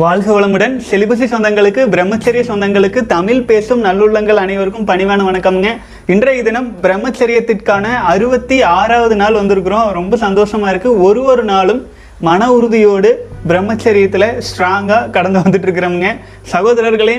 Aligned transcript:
வாழ்க 0.00 0.26
வளமுடன். 0.34 0.74
செலிபசி 0.90 1.26
சொந்தங்களுக்கு 1.30 1.82
பிரம்மச்சரிய 1.94 2.42
சொந்தங்களுக்கு 2.48 3.00
தமிழ் 3.06 3.40
பேசும் 3.48 3.80
நல்லுள்ளங்கள் 3.84 4.40
அனைவருக்கும் 4.42 4.86
பணிவான 4.86 5.24
வணக்கம்ங்க. 5.28 5.68
இன்றைய 6.06 6.42
தினம் 6.42 6.68
பிரம்மச்சரியத்திற்கான 6.82 7.86
அறுபத்தி 8.12 8.62
ஆறாவது 8.62 9.16
நாள் 9.16 9.38
வந்திருக்கிறோம். 9.40 9.90
ரொம்ப 9.92 10.16
சந்தோஷமா 10.16 10.68
இருக்கு. 10.68 11.02
ஒரு 11.02 11.22
ஒரு 11.22 11.44
நாளும் 11.44 11.80
மன 12.28 12.52
உறுதியோடு 12.52 13.10
பிரம்மச்சரியத்தில் 13.48 14.28
ஸ்ட்ராங்காக 14.50 15.10
கடந்து 15.10 15.38
வந்துட்டு 15.38 15.68
இருக்கிறோம்ங்க 15.68 16.12
சகோதரர்களே 16.52 17.16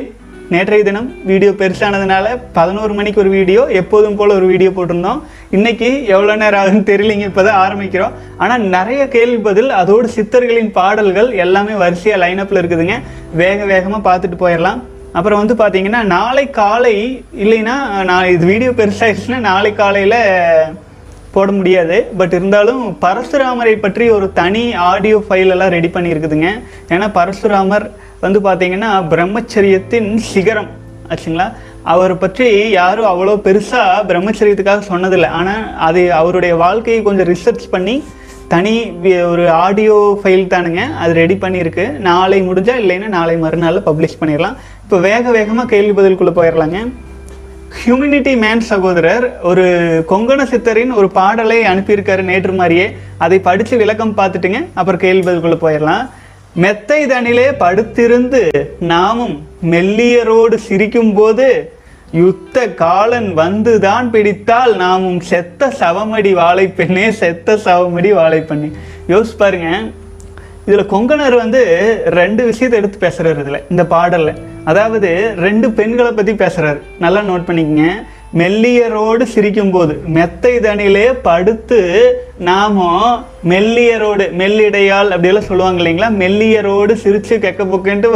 நேற்றைய 0.54 0.84
தினம் 0.84 1.10
வீடியோ 1.26 1.52
பெருசானதுனால 1.58 2.28
பதினோரு 2.54 2.94
மணிக்கு 2.94 3.22
ஒரு 3.24 3.30
வீடியோ 3.30 3.64
எப்போதும் 3.82 4.16
போல் 4.16 4.38
ஒரு 4.38 4.46
வீடியோ 4.46 4.70
போட்டிருந்தோம். 4.70 5.20
இன்னைக்கு 5.58 5.88
எவ்வளோ 6.14 6.34
நேரம் 6.42 6.60
ஆகுன்னு 6.62 6.88
தெரியலிங்க 6.90 7.26
இப்போ 7.30 7.44
தான் 7.46 7.60
ஆரம்பிக்கிறோம். 7.66 8.16
ஆனால் 8.44 8.66
நிறைய 8.74 9.02
கேள்வி 9.16 9.38
பதில் 9.48 9.72
அதோடு 9.78 10.08
சித்தர்களின் 10.16 10.70
பாடல்கள் 10.76 11.30
எல்லாமே 11.44 11.76
வரிசையாக 11.84 12.20
லைனப்பில் 12.24 12.60
இருக்குதுங்க. 12.62 12.96
வேக 13.42 13.60
வேகமாக 13.72 14.02
பார்த்துட்டு 14.10 14.38
போயிடலாம். 14.44 14.82
அப்புறம் 15.18 15.42
வந்து 15.42 15.56
பார்த்தீங்கன்னா 15.62 16.02
நாளை 16.16 16.46
காலை 16.60 16.94
இல்லைன்னா 17.44 17.78
நான் 18.10 18.32
இது 18.36 18.46
வீடியோ 18.52 18.74
பெருசாகிடுச்சுன்னா 18.82 19.40
நாளை 19.52 19.72
காலையில் 19.82 20.20
போட 21.36 21.50
முடியாது. 21.60 21.98
பட் 22.20 22.36
இருந்தாலும் 22.38 22.84
பரசுராமரை 23.06 23.76
பற்றி 23.86 24.06
ஒரு 24.18 24.30
தனி 24.42 24.64
ஆடியோ 24.92 25.20
ஃபைல் 25.28 25.54
எல்லாம் 25.56 25.74
ரெடி 25.78 25.92
பண்ணியிருக்குதுங்க. 25.96 26.52
ஏன்னா 26.96 27.08
பரசுராமர் 27.18 27.88
வந்து 28.26 28.42
பார்த்தீங்கன்னா 28.50 28.92
பிரம்மச்சரியத்தின் 29.14 30.12
சிகரம். 30.32 30.70
ஆச்சுங்களா? 31.14 31.50
அவரை 31.94 32.16
பற்றி 32.24 32.48
யாரும் 32.80 33.10
அவ்வளோ 33.12 33.34
பெருசாக 33.48 34.06
பிரம்மச்சரியத்துக்காக 34.10 34.84
சொன்னதில்லை. 34.92 35.30
ஆனால் 35.40 35.64
அது 35.88 36.02
அவருடைய 36.22 36.54
வாழ்க்கையை 36.64 37.02
கொஞ்சம் 37.08 37.30
ரிசர்ச் 37.34 37.66
பண்ணி 37.74 37.96
தனி 38.54 38.74
ஒரு 39.32 39.44
ஆடியோ 39.66 39.98
ஃபைல் 40.22 40.52
தானுங்க 40.54 40.84
அது 41.02 41.12
ரெடி 41.22 41.36
பண்ணியிருக்கு. 41.44 41.86
நாளை 42.08 42.40
முடிஞ்சா 42.48 42.76
இல்லைன்னா 42.84 43.10
நாளை 43.18 43.36
மறுநாள் 43.44 43.86
பப்ளிஷ் 43.88 44.20
பண்ணிடலாம் 44.22 44.58
இப்போ 44.84 44.98
வேக 45.08 45.24
வேகமாக 45.38 45.72
கேள்வி 45.74 45.94
பதிலுக்குள்ளே 45.98 46.34
போயிடலாங்க 46.40 46.80
ஹியூமினிட்டி 47.82 48.32
மேன் 48.44 48.64
சகோதரர் 48.70 49.26
ஒரு 49.50 49.66
கொங்கண 50.12 50.46
சித்தரின் 50.52 50.94
ஒரு 51.00 51.08
பாடலை 51.18 51.60
அனுப்பியிருக்காரு 51.72 52.24
நேற்று 52.30 52.54
மாதிரியே. 52.62 52.88
அதை 53.26 53.38
படித்து 53.50 53.76
விளக்கம் 53.82 54.16
பார்த்துட்டுங்க 54.20 54.62
அப்புறம் 54.80 55.04
கேள்வி 55.04 55.24
பதிலுக்குள்ளே 55.28 55.60
போயிடலாம் 55.66 56.06
மெத்தை 56.64 57.02
தனிலே 57.12 57.48
படுத்திருந்து 57.64 58.42
நாமும் 58.94 59.36
மெல்லியரோடு 59.74 60.56
சிரிக்கும் 60.68 61.14
போது 61.20 61.48
யுத்த 62.12 62.68
காலன் 62.82 63.38
வந்துதான் 63.38 64.08
பிடித்தால் 64.14 64.76
நாமும் 64.76 65.20
செத்த 65.20 65.72
சவமடி 65.80 66.32
வாழைப்பெண்ணே 66.42 67.10
செத்த 67.22 67.58
சவமடி 67.66 68.12
வாழைப்பெண்ணே 68.20 68.70
யோசிச்சு 69.12 69.38
பாருங்க. 69.38 69.70
இதில் 70.68 70.92
கொங்கனர் 70.94 71.36
வந்து 71.36 71.62
ரெண்டு 72.20 72.46
விஷயத்தை 72.46 72.80
எடுத்து 72.80 72.98
பேசுறாரு 73.06 73.40
இதில் 73.40 73.66
இந்த 73.70 73.86
பாடலில். 73.86 74.40
அதாவது 74.64 75.34
ரெண்டு 75.46 75.72
பெண்களை 75.72 76.12
பற்றி 76.12 76.34
பேசுறாரு. 76.34 76.80
நல்லா 77.00 77.22
நோட் 77.22 77.48
பண்ணிக்கங்க. 77.50 77.88
மெல்லியரோடு 78.40 79.24
சிரிக்கும் 79.34 79.72
போது 79.72 79.94
மெத்தை 80.16 80.60
தனிலே 80.60 81.08
படுத்து 81.28 81.80
நாம 82.50 82.86
மெல்லியரோடு 83.52 84.26
மெல்லிடையால் 84.42 85.10
அப்படியெல்லாம் 85.14 85.50
சொல்லுவாங்க 85.50 85.82
இல்லைங்களா? 85.82 86.10
மெல்லியரோடு 86.24 86.94
சிரித்து 86.94 87.38
கெக்க 87.38 87.66
பொக்கன்ட்டு 87.74 88.12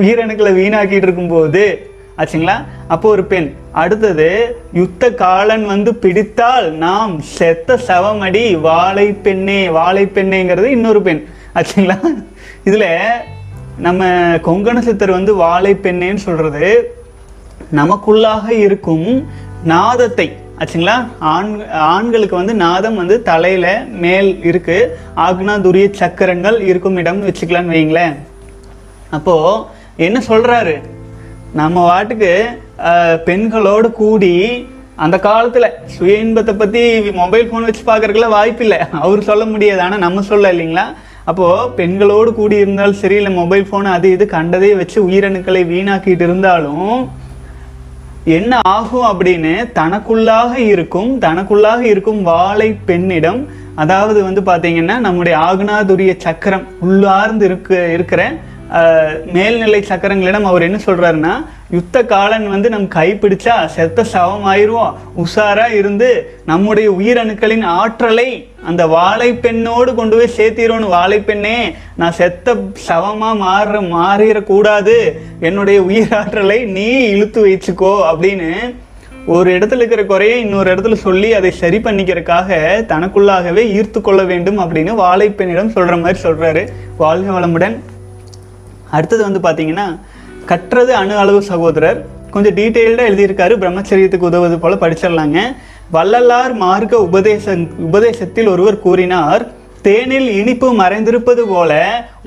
உயிரணுக்களை 0.00 0.52
வீணாக்கிட்டு 0.60 1.08
இருக்கும்போது 1.08 1.92
ஆச்சுங்களா? 2.18 2.56
அப்போ 2.88 3.08
ஒரு 3.08 3.24
பெண் 3.24 3.52
அடுத்தது 3.72 4.28
யுத்த 4.72 5.10
காலன் 5.10 5.64
வந்து 5.66 5.94
பிடித்தால் 5.94 6.72
நாம் 6.72 7.14
செத்த 7.20 7.78
சவமடி 7.88 8.60
வாழை 8.60 9.12
பெண்ணே 9.12 9.68
வாழை 9.68 10.04
பெண்ணேங்கிறது 10.06 10.64
இன்னொரு 10.64 11.02
பெண். 11.02 11.22
ஆச்சுங்களா? 11.54 11.98
இதில் 12.64 12.88
நம்ம 13.78 14.04
கொங்கண 14.36 14.78
சித்தர் 14.78 15.10
வந்து 15.10 15.34
வாழை 15.34 15.74
பெண்ணேன்னு 15.74 16.22
சொல்றது 16.28 16.66
நமக்குள்ளாக 17.74 18.48
இருக்கும் 18.66 19.08
நாதத்தை. 19.64 20.28
ஆச்சுங்களா? 20.58 20.96
ஆண் 21.18 21.52
ஆண்களுக்கு 21.70 22.36
வந்து 22.36 22.54
நாதம் 22.54 22.96
வந்து 22.96 23.22
தலையில 23.22 23.84
மேல் 24.04 24.44
இருக்கு 24.44 24.98
ஆக்னா 25.16 25.54
துரிய 25.66 25.86
சக்கரங்கள் 25.90 26.60
இருக்கும் 26.60 26.96
இடம்னு 26.96 27.28
வச்சுக்கலான்னு 27.28 27.74
வைங்களேன் 27.76 28.14
அப்போ 29.10 29.34
என்ன 29.96 30.18
சொல்றாரு? 30.28 30.74
நம்ம 31.54 31.82
வாட்டுக்கு 31.86 32.32
பெண்களோடு 33.26 33.88
கூடி 33.92 34.34
அந்த 34.96 35.16
காலத்தில் 35.20 35.66
சுய 35.88 36.14
இன்பத்தை 36.18 36.54
பற்றி 36.54 36.82
மொபைல் 37.12 37.48
ஃபோன் 37.48 37.66
வச்சு 37.66 37.82
பார்க்கறதுக்குலாம் 37.82 38.36
வாய்ப்பு 38.36 38.62
இல்லை 38.64 38.78
அவர் 39.00 39.20
சொல்ல 39.20 39.44
முடியாது 39.44 39.80
ஆனால் 39.80 39.98
நம்ம 39.98 40.22
சொல்ல 40.22 40.52
இல்லைங்களா? 40.52 40.84
அப்போது 41.26 41.68
பெண்களோடு 41.76 42.30
கூடி 42.34 42.56
இருந்தாலும் 42.56 42.98
சரி 42.98 43.16
இல்லை 43.16 43.32
மொபைல் 43.32 43.64
ஃபோன் 43.64 43.86
அது 43.92 44.08
இது 44.10 44.24
கண்டதே 44.28 44.70
வச்சு 44.74 44.98
உயிரணுக்களை 45.06 45.62
வீணாக்கிட்டு 45.66 46.24
இருந்தாலும் 46.24 46.88
என்ன 48.30 48.60
ஆகும் 48.72 49.06
அப்படின்னு 49.08 49.52
தனக்குள்ளாக 49.74 50.52
இருக்கும் 50.66 51.10
தனக்குள்ளாக 51.18 51.82
இருக்கும் 51.84 52.20
வாழை 52.22 52.68
பெண்ணிடம் 52.86 53.40
அதாவது 53.76 54.22
வந்து 54.22 54.40
பார்த்தீங்கன்னா 54.42 54.98
நம்முடைய 54.98 55.36
ஆகுனாதுரிய 55.38 56.12
சக்கரம் 56.18 56.66
உள்ளார்ந்து 56.80 57.44
இருக்க 57.44 57.72
இருக்கிற 57.92 58.20
மேல்நிலை 59.32 59.82
சக்கரங்களிடம் 59.82 60.44
அவர் 60.44 60.62
என்ன 60.62 60.78
சொல்கிறாருன்னா 60.86 61.46
யுத்த 61.70 62.04
காலன் 62.04 62.48
வந்து 62.48 62.68
நம் 62.68 62.88
கைப்பிடிச்சா 62.88 63.66
செத்த 63.66 64.04
சவம் 64.04 64.46
ஆயிடுவோம் 64.46 64.94
உஷாராக 65.16 65.72
இருந்து 65.72 66.36
நம்முடைய 66.46 66.90
உயிரணுக்களின் 66.90 67.64
ஆற்றலை 67.64 68.48
அந்த 68.64 68.86
வாழைப்பெண்ணோடு 68.86 69.94
கொண்டு 69.94 70.16
போய் 70.16 70.34
சேர்த்திரோன்னு 70.36 70.88
வாழை 70.88 71.20
பெண்ணே 71.20 71.74
நான் 71.96 72.12
செத்த 72.12 72.54
சவமாக 72.88 73.36
மாற 73.36 73.80
மாறிடக்கூடாது. 73.80 75.12
என்னுடைய 75.40 75.80
உயிராற்றலை 75.80 76.64
நீ 76.64 76.88
இழுத்து 77.08 77.46
வச்சுக்கோ. 77.46 77.94
அப்படின்னு 78.12 78.74
ஒரு 79.26 79.58
இடத்துல 79.58 79.74
இருக்கிற 79.74 80.04
குறையை 80.04 80.40
இன்னொரு 80.40 80.74
இடத்துல 80.74 80.94
சொல்லி 80.94 81.32
அதை 81.32 81.50
சரி 81.50 81.78
பண்ணிக்கிறதுக்காக 81.78 82.58
தனக்குள்ளாகவே 82.92 83.62
ஈர்த்து 83.78 84.00
கொள்ள 84.00 84.22
வேண்டும் 84.22 84.58
அப்படின்னு 84.58 84.92
வாழைப்பெண்ணிடம் 85.04 85.68
சொல்கிற 85.68 85.96
மாதிரி 85.96 86.28
சொல்கிறாரு 86.28 86.68
வாழ்க 86.96 87.40
வளமுடன். 87.40 87.78
அடுத்தது 88.98 89.22
வந்து 89.26 89.42
பார்த்தீங்கன்னா 89.48 89.86
கற்றது 90.50 90.92
அணு 91.02 91.14
அளவு 91.22 91.40
சகோதரர். 91.50 92.00
கொஞ்சம் 92.30 92.56
டீட்டெயில்டாக 92.56 93.08
எழுதியிருக்காரு. 93.10 93.54
பிரம்மச்சரியத்துக்கு 93.62 94.28
உதவுவது 94.30 94.56
போல 94.58 94.74
படிச்சிடலாங்க. 94.80 95.38
வள்ளலார் 95.90 96.54
மார்க்க 96.62 97.02
உபதேச 97.08 97.54
உபதேசத்தில் 97.88 98.48
ஒருவர் 98.52 98.82
கூறினார் 98.86 99.44
தேனில் 99.86 100.28
இனிப்பு 100.40 100.68
மறைந்திருப்பது 100.78 101.42
போல 101.52 101.72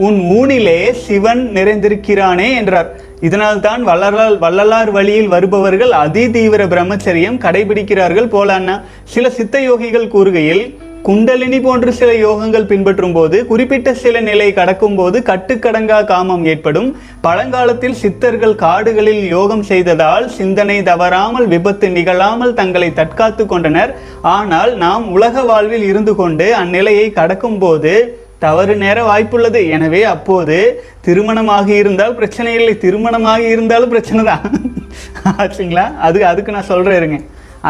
உன் 0.06 0.17
ஊனிலே 0.38 0.79
சிவன் 1.06 1.41
நிறைந்திருக்கிறானே 1.53 2.50
என்றார். 2.59 2.89
இதனால்தான் 3.27 3.81
வள்ளலால் 3.88 4.35
வள்ளலார் 4.44 4.91
வழியில் 4.97 5.31
வருபவர்கள் 5.33 5.94
அதிதீவிர 6.03 6.63
பிரம்மச்சரியம் 6.73 7.39
கடைபிடிக்கிறார்கள் 7.45 8.33
போலான்னா 8.35 8.75
சில 9.13 9.29
சித்த 9.38 9.59
யோகிகள் 9.69 10.11
கூறுகையில் 10.16 10.63
குண்டலினி 11.07 11.57
போன்ற 11.66 11.90
சில 11.97 12.12
யோகங்கள் 12.23 12.66
பின்பற்றும் 12.69 13.13
போது 13.18 13.38
குறிப்பிட்ட 13.50 13.90
சில 14.01 14.22
நிலை 14.28 14.47
கடக்கும் 14.57 14.97
போது 15.00 15.18
கட்டுக்கடங்கா 15.29 16.00
காமம் 16.09 16.44
ஏற்படும். 16.51 16.89
பழங்காலத்தில் 17.25 17.95
சித்தர்கள் 18.01 18.56
காடுகளில் 18.63 19.21
யோகம் 19.36 19.63
செய்ததால் 19.69 20.25
சிந்தனை 20.39 20.77
தவறாமல் 20.89 21.48
விபத்து 21.54 21.89
நிகழாமல் 21.98 22.54
தங்களை 22.59 22.89
தற்காத்து 23.00 23.45
கொண்டனர். 23.54 23.94
ஆனால் 24.36 24.74
நாம் 24.83 25.06
உலக 25.18 25.45
வாழ்வில் 25.51 25.88
இருந்து 25.92 26.15
கொண்டு 26.21 26.48
அந்நிலையை 26.62 27.07
கடக்கும் 27.19 27.59
போது 27.63 27.94
தவறு 28.45 28.75
நேர 28.83 28.98
வாய்ப்புள்ளது. 29.12 29.63
எனவே 29.77 30.04
அப்போது 30.15 30.59
திருமணமாகி 31.07 31.75
இருந்தால் 31.83 32.19
பிரச்சனை 32.19 32.51
இல்லை. 32.59 32.75
திருமணமாகி 32.86 33.50
இருந்தாலும் 33.56 33.94
பிரச்சனை 33.95 34.24
தான். 34.31 34.45
ஆச்சுங்களா? 35.42 35.88
அது 36.09 36.19
அதுக்கு 36.33 36.57
நான் 36.57 36.71
சொல்கிறேன் 36.74 37.01
இருங்க. 37.04 37.19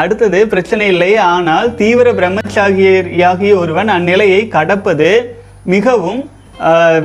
அடுத்தது 0.02 0.40
பிரச்சனை 0.54 0.86
இல்லை 0.94 1.12
ஆனால் 1.34 1.68
தீவிர 1.82 2.08
பிரம்மச்சாரியாகிய 2.20 3.54
ஒருவன் 3.64 3.92
அந்நிலையை 3.98 4.42
கடப்பது 4.58 5.10
மிகவும் 5.74 6.22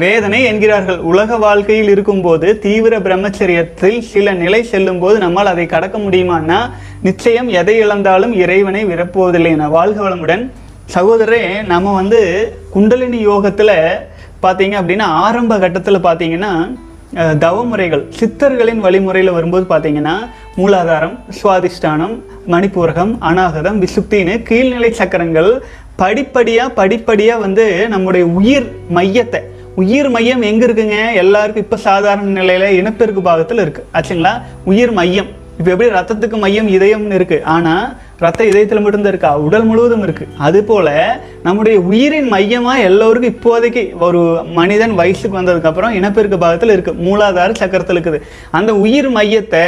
வேதனை 0.03 0.39
என்கிறார்கள். 0.51 1.01
உலக 1.11 1.37
வாழ்க்கையில் 1.45 1.91
இருக்கும்போது 1.95 2.47
தீவிர 2.67 2.95
பிரம்மச்சரியத்தில் 3.07 3.99
சில 4.13 4.33
நிலை 4.43 4.61
செல்லும் 4.71 5.01
போது 5.03 5.17
நம்மால் 5.25 5.51
அதை 5.53 5.67
கடக்க 5.73 5.97
முடியுமான்னா 6.05 6.61
நிச்சயம் 7.07 7.49
எதை 7.61 7.75
இழந்தாலும் 7.85 8.33
இறைவனை 8.43 8.83
விரப்புவதில்லை 8.91 9.53
என. 9.57 9.69
வாழ்க 9.77 9.99
வளமுடன். 10.07 10.45
சகோதரரே 10.95 11.43
நம்ம 11.73 11.93
வந்து 12.01 12.21
குண்டலினி 12.75 13.21
யோகத்தில் 13.31 13.77
பார்த்தீங்க 14.45 14.77
அப்படின்னா 14.81 15.09
ஆரம்ப 15.25 15.59
கட்டத்தில் 15.65 16.07
பார்த்தீங்கன்னா 16.07 16.53
தவ 17.15 17.65
முறைகள் 17.65 18.03
சித்தர்களின் 18.19 18.83
வழிமுறையில் 18.85 19.37
வரும்போது 19.37 19.65
பார்த்தீங்கன்னா 19.73 20.15
மூலாதாரம் 20.57 21.17
சுவாதிஷ்டானம் 21.39 22.15
மணிப்பூரகம் 22.49 23.13
அநாகதம் 23.21 23.81
விசுப்தின்னு 23.83 24.35
கீழ்நிலை 24.49 24.91
சக்கரங்கள் 24.91 25.51
படிப்படியாக 25.97 26.75
படிப்படியாக 26.79 27.41
வந்து 27.41 27.89
நம்முடைய 27.95 28.27
உயிர் 28.27 28.69
மையத்தை 28.99 29.41
உயிர் 29.83 30.09
மையம் 30.11 30.43
எங்கே 30.43 30.65
இருக்குங்க? 30.67 30.97
எல்லாருக்கும் 31.23 31.65
இப்போ 31.65 31.77
சாதாரண 31.77 32.27
நிலையில் 32.41 32.77
இனப்பெருக்கு 32.79 33.23
பாகத்தில் 33.29 33.63
இருக்குது 33.65 33.87
ஆச்சுங்களா? 33.99 34.33
உயிர் 34.71 34.93
மையம். 34.93 35.31
இப்போ 35.59 35.71
எப்படி 35.71 35.91
ரத்தத்துக்கு 35.91 36.37
மையம் 36.39 36.69
இதயம்னு 36.69 37.19
இருக்குது 37.19 37.43
ஆனால் 37.43 37.85
ரத்த 38.19 38.45
இதயத்தில் 38.45 38.81
மட்டும்தான் 38.81 39.13
இருக்கா? 39.13 39.39
உடல் 39.39 39.63
முழுவதும் 39.63 40.05
இருக்குது 40.07 40.29
அது 40.39 40.65
நம்முடைய 41.43 41.81
உயிரின் 41.81 42.29
மையமாக 42.29 42.81
எல்லோருக்கும் 42.81 43.33
இப்போதைக்கு 43.33 43.99
ஒரு 43.99 44.21
மனிதன் 44.53 44.95
வயசுக்கு 44.95 45.41
வந்ததுக்கப்புறம் 45.41 45.91
இனப்பெருக்க 45.91 46.37
பாகத்தில் 46.37 46.75
இருக்குது 46.77 47.01
மூலாதார 47.07 47.53
சக்கரத்தில் 47.59 47.97
இருக்குது. 47.97 48.21
அந்த 48.51 48.75
உயிர் 48.75 49.11
மையத்தை 49.11 49.65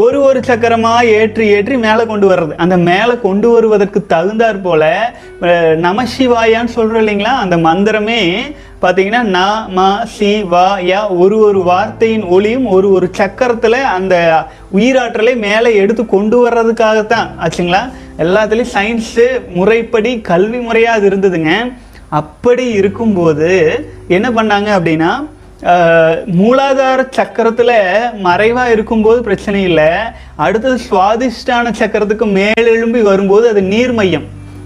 ஒரு 0.00 0.18
ஒரு 0.22 0.40
சக்கரமா 0.46 0.92
ஏற்றி 1.16 1.46
ஏற்றி 1.54 1.76
மேலே 1.76 2.02
கொண்டு 2.10 2.26
வர்றது. 2.30 2.52
அந்த 2.64 2.76
மேலே 2.76 3.14
கொண்டு 3.22 3.48
வருவதற்கு 3.50 4.00
தகுந்தாற் 4.12 4.60
போல 4.62 4.82
நமசிவாயான்னு 5.86 6.74
சொல்கிறோம் 6.76 7.02
இல்லைங்களா? 7.02 7.32
அந்த 7.44 7.56
மந்திரமே 7.66 8.20
பார்த்தீங்கன்னா 8.82 9.20
ந 9.36 9.40
ம 9.76 9.84
சி 10.14 10.30
வா 10.52 10.64
யா 10.90 11.00
ஒரு 11.22 11.38
ஒரு 11.48 11.60
வார்த்தையின் 11.62 12.24
ஒளியும் 12.36 12.66
ஒரு 12.76 12.90
ஒரு 12.92 13.08
சக்கரத்தில் 13.20 13.78
அந்த 13.96 14.14
உயிராற்றலை 14.78 15.34
மேலே 15.46 15.72
எடுத்து 15.82 16.06
கொண்டு 16.06 16.38
வர்றதுக்காகத்தான். 16.46 17.28
ஆச்சுங்களா? 17.44 17.82
எல்லாத்துலேயும் 18.18 18.74
சயின்ஸு 18.78 19.26
முறைப்படி 19.58 20.20
கல்வி 20.30 20.58
முறையாக 20.58 20.98
அது 20.98 21.08
இருந்ததுங்க. 21.10 21.52
அப்படி 22.08 22.64
இருக்கும்போது 22.80 23.50
என்ன 24.16 24.26
பண்ணாங்க 24.30 24.70
அப்படின்னா 24.78 25.12
மூலாதார 25.62 27.08
சக்கரத்தில் 27.16 28.18
மறைவாக 28.18 28.70
இருக்கும்போது 28.70 29.22
பிரச்சனை 29.22 29.62
இல்லை. 29.62 29.90
அடுத்தது 30.36 30.80
சுவாதிஷ்டான 30.90 31.72
சக்கரத்துக்கு 31.78 32.26
மேலெழும்பி 32.38 33.02
வரும்போது 33.02 33.48
அது 33.48 33.62
நீர் 33.62 33.92
மையம். 33.92 34.24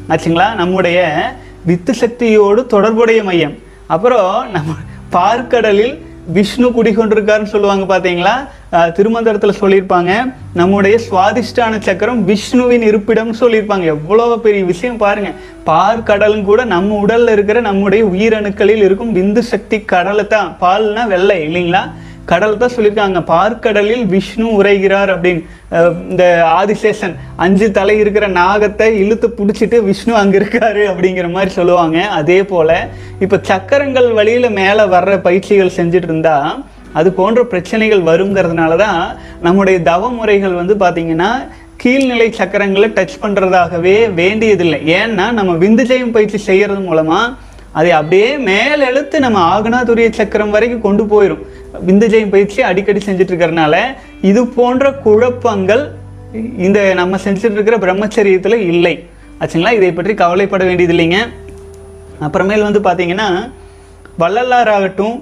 ஆச்சுங்களா? 0.08 0.54
நம்முடைய 0.54 1.28
வித்து 1.64 1.94
சக்தியோடு 2.00 2.66
தொடர்புடைய 2.66 3.22
மையம். 3.22 3.58
அப்புறம் 3.86 4.50
நம்ம 4.50 4.72
பார்க்கடலில் 5.12 6.04
விஷ்ணு 6.34 6.68
குடிகொண்டிருக்காருன்னு 6.76 7.52
சொல்லுவாங்க 7.52 7.84
பார்த்தீங்களா 7.90 8.32
திருமந்திரத்தில் 8.96 9.58
சொல்லியிருப்பாங்க. 9.60 10.12
நம்முடைய 10.60 10.94
சுவாதிஷ்டான 11.08 11.78
சக்கரம் 11.88 12.22
விஷ்ணுவின் 12.30 12.86
இருப்பிடம்னு 12.88 13.40
சொல்லியிருப்பாங்க. 13.42 13.84
எவ்வளோ 13.94 14.24
பெரிய 14.46 14.62
விஷயம் 14.72 15.02
பாருங்க. 15.04 15.30
பார்க்கடலும் 15.70 16.48
கூட 16.50 16.60
நம்ம 16.74 16.98
உடலில் 17.04 17.34
இருக்கிற 17.36 17.60
நம்முடைய 17.68 18.04
உயிரணுக்களில் 18.14 18.84
இருக்கும் 18.88 19.14
விந்து 19.18 19.44
சக்தி 19.52 19.78
கடலை 19.94 20.26
தான் 20.34 20.50
பால்னா 20.64 21.04
வெள்ளை 21.14 21.38
இல்லைங்களா? 21.46 21.84
கடல் 22.30 22.60
தான் 22.60 22.72
சொல்லியிருக்காங்க. 22.74 23.20
பார்க்கடலில் 23.32 24.04
விஷ்ணு 24.14 24.46
உரைகிறார் 24.58 25.10
அப்படின்னு. 25.14 25.42
இந்த 26.12 26.24
ஆதிசேஷன் 26.60 27.14
அஞ்சு 27.44 27.66
தலை 27.78 27.96
இருக்கிற 28.02 28.26
நாகத்தை 28.40 28.88
இழுத்து 29.02 29.28
பிடிச்சிட்டு 29.38 29.78
விஷ்ணு 29.88 30.14
அங்கே 30.20 30.38
இருக்காரு 30.40 30.84
அப்படிங்கிற 30.92 31.28
மாதிரி 31.36 31.52
சொல்லுவாங்க. 31.58 31.98
அதே 32.20 32.38
போல் 32.52 32.74
இப்போ 33.26 33.38
சக்கரங்கள் 33.50 34.08
வழியில் 34.20 34.56
மேலே 34.60 34.86
வர்ற 34.96 35.14
பயிற்சிகள் 35.28 35.76
செஞ்சுட்டு 35.78 36.10
இருந்தா 36.10 36.36
அது 36.98 37.08
போன்ற 37.20 37.40
பிரச்சனைகள் 37.52 38.02
வருங்கிறதுனால 38.10 38.76
தான் 38.84 39.00
நம்முடைய 39.46 39.78
தவ 39.88 40.10
முறைகள் 40.18 40.60
வந்து 40.60 40.74
பார்த்திங்கன்னா 40.82 41.30
கீழ்நிலை 41.82 42.28
சக்கரங்களை 42.38 42.88
டச் 42.98 43.18
பண்ணுறதாகவே 43.24 43.96
வேண்டியதில்லை. 44.20 44.78
ஏன்னா 45.00 45.26
நம்ம 45.38 45.52
விந்துஜயம் 45.64 46.14
பயிற்சி 46.14 46.38
செய்கிறது 46.46 46.82
மூலமாக 46.86 47.34
அதை 47.78 47.90
அப்படியே 47.98 48.28
மேலெழுத்து 48.48 49.16
நம்ம 49.24 49.38
ஆகனாதுரிய 49.54 50.08
சக்கரம் 50.18 50.54
வரைக்கும் 50.54 50.84
கொண்டு 50.84 51.04
போயிடும் 51.12 51.42
விந்துஜயம் 51.88 52.32
பயிற்சி 52.34 52.62
அடிக்கடி 52.62 53.00
செஞ்சுட்டு 53.06 53.32
இருக்கிறனால 53.32 53.76
இது 54.30 54.46
போன்ற 54.46 54.92
குழப்பங்கள் 55.06 55.84
இந்த 56.66 56.94
நம்ம 56.94 57.18
செஞ்சுட்டு 57.24 57.56
இருக்கிற 57.58 57.76
பிரம்மச்சரியத்தில் 57.78 58.64
இல்லை. 58.72 58.94
ஆச்சுங்களா? 59.40 59.72
இதை 59.78 59.92
பற்றி 59.92 60.14
கவலைப்பட 60.14 60.64
வேண்டியது 60.64 60.94
இல்லைங்க 60.94 61.18
அப்புறமேல் 62.26 62.66
வந்து 62.68 62.80
பார்த்தீங்கன்னா 62.88 63.28
வள்ளலார் 64.22 64.72
ஆகட்டும் 64.74 65.16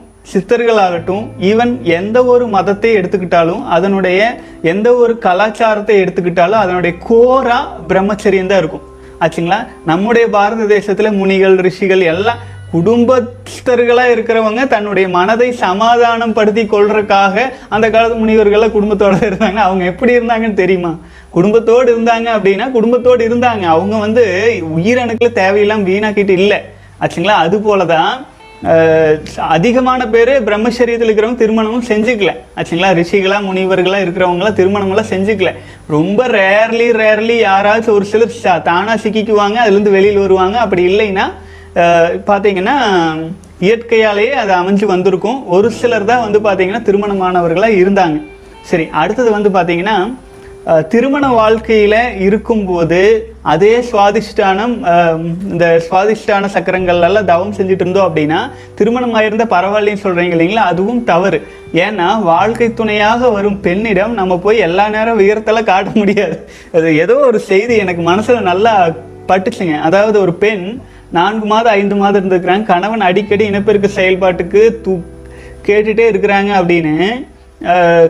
ஈவன் 1.50 1.72
எந்த 1.82 2.18
ஒரு 2.24 2.44
மதத்தை 2.46 2.90
எடுத்துக்கிட்டாலும் 2.98 3.62
அதனுடைய 3.76 4.20
எந்த 4.62 4.88
ஒரு 4.94 5.18
கலாச்சாரத்தை 5.18 5.96
எடுத்துக்கிட்டாலும் 6.04 6.62
அதனுடைய 6.64 6.96
கோரா 7.08 7.58
பிரம்மச்சரியம் 7.88 8.50
தான் 8.52 8.58
இருக்கும். 8.58 8.84
ஆச்சுங்களா? 9.20 9.58
நம்முடைய 9.90 10.28
பாரத 10.28 10.66
தேசத்தில் 10.66 11.16
முனிகள் 11.20 11.56
ரிஷிகள் 11.56 12.00
எல்லாம் 12.00 12.40
குடும்பஸ்தர்களாக 12.75 14.11
இருக்கிறவங்க 14.11 14.67
தன்னுடைய 14.67 15.09
மனதை 15.09 15.53
சமாதானம் 15.53 16.32
படுத்தி 16.32 16.62
கொள்றதுக்காக 16.62 17.41
அந்த 17.69 17.91
காலத்து 17.91 18.26
முனிவர்கள்லாம் 18.26 18.71
குடும்பத்தோட 18.71 19.15
இருந்தாங்க. 19.15 19.55
அவங்க 19.55 19.85
எப்படி 19.85 20.17
இருந்தாங்கன்னு 20.17 20.55
தெரியுமா? 20.55 20.99
குடும்பத்தோடு 21.31 21.99
இருந்தாங்க 21.99 22.29
அப்படின்னா 22.38 22.71
குடும்பத்தோடு 22.71 23.29
இருந்தாங்க. 23.29 23.61
அவங்க 23.61 23.97
வந்து 23.97 24.53
உயிரணுக்களை 24.76 25.29
தேவையெல்லாம் 25.35 25.85
வீணாக்கிட்டு 25.85 26.29
இல்லை. 26.29 26.59
ஆச்சுங்களா? 27.00 27.37
அது 27.44 27.61
போல 27.61 27.85
தான் 27.85 28.26
அதிகமான 29.37 30.09
பேர் 30.09 30.44
பிரம்மச்சரியத்தில் 30.44 31.09
இருக்கிறவங்க 31.11 31.37
திருமணமும் 31.37 31.87
செஞ்சுக்கல. 31.88 32.31
ஆச்சுங்களா? 32.56 33.05
ரிஷிகளா 33.05 33.38
முனிவர்களா 33.41 33.99
இருக்கிறவங்களாம் 34.05 34.59
திருமணமெல்லாம் 34.61 35.11
செஞ்சுக்கல. 35.11 35.50
ரொம்ப 35.88 36.26
ரேர்லி 36.26 36.91
ரேர்லி 36.93 37.43
யாராச்சும் 37.43 37.91
ஒரு 37.91 38.05
சிலர் 38.05 38.32
ச- 38.43 38.62
தானா 38.62 38.94
சிக்கிக்குவாங்க 38.94 39.56
அதுலேருந்து 39.67 39.91
வெளியில் 39.91 40.19
வருவாங்க. 40.19 40.59
அப்படி 40.59 40.99
இல்லைன்னா 40.99 41.32
பார்த்தீங்கன்னா 42.29 42.76
இயற்கையாலேயே 43.67 44.35
அது 44.43 44.53
அமைஞ்சு 44.61 44.87
வந்திருக்கும். 44.94 45.38
ஒரு 45.56 45.69
சிலர் 45.81 46.11
தான் 46.12 46.25
வந்து 46.26 46.41
பார்த்தீங்கன்னா 46.47 46.85
திருமணமானவர்களாக 46.88 47.81
இருந்தாங்க. 47.82 48.19
சரி 48.71 48.87
அடுத்தது 49.00 49.31
வந்து 49.37 49.50
பார்த்தீங்கன்னா 49.56 49.97
திருமண 50.93 51.25
வாழ்க்கையில் 51.38 51.97
இருக்கும்போது 52.26 53.00
அதே 53.53 53.73
சுவாதிஷ்டானம் 53.88 54.75
இந்த 55.53 55.65
சுவாதிஷ்டான 55.87 56.49
சக்கரங்கள் 56.55 57.00
எல்லாம் 57.09 57.29
தவம் 57.31 57.53
செஞ்சுட்டு 57.59 57.85
இருந்தோம் 57.85 58.06
அப்படின்னா 58.09 58.38
திருமணம் 58.79 59.15
ஆயிருந்த 59.19 59.47
பரவாயில்லைன்னு 59.55 60.05
சொல்கிறீங்க 60.05 60.35
இல்லைங்களா? 60.37 60.65
அதுவும் 60.73 61.03
தவறு. 61.11 61.41
ஏன்னா 61.87 62.09
வாழ்க்கை 62.31 62.69
துணையாக 62.81 63.31
வரும் 63.37 63.61
பெண்ணிடம் 63.67 64.15
நம்ம 64.21 64.38
போய் 64.47 64.65
எல்லா 64.69 64.87
நேரம் 64.97 65.21
உயரத்தெல்லாம் 65.25 65.71
காட்ட 65.73 65.93
முடியாது. 66.00 66.38
அது 66.76 66.97
ஏதோ 67.05 67.17
ஒரு 67.31 67.41
செய்தி 67.50 67.76
எனக்கு 67.85 68.05
மனசில் 68.11 68.49
நல்லா 68.50 68.75
பட்டுச்சுங்க. 69.31 69.76
அதாவது 69.91 70.17
ஒரு 70.25 70.35
பெண் 70.47 70.67
நான்கு 71.14 71.46
மாதம் 71.46 71.75
ஐந்து 71.75 71.96
மாதம் 71.96 72.20
இருந்திருக்கிறாங்க. 72.20 72.66
கணவன் 72.66 73.06
அடிக்கடி 73.08 73.44
இனப்பெருக்க 73.50 73.88
செயல்பாட்டுக்கு 73.96 74.62
தூ 74.84 74.94
கேட்டுகிட்டே 75.66 76.06
இருக்கிறாங்க 76.12 76.50
அப்படின்னு 76.58 76.94
அஹ், 77.61 78.09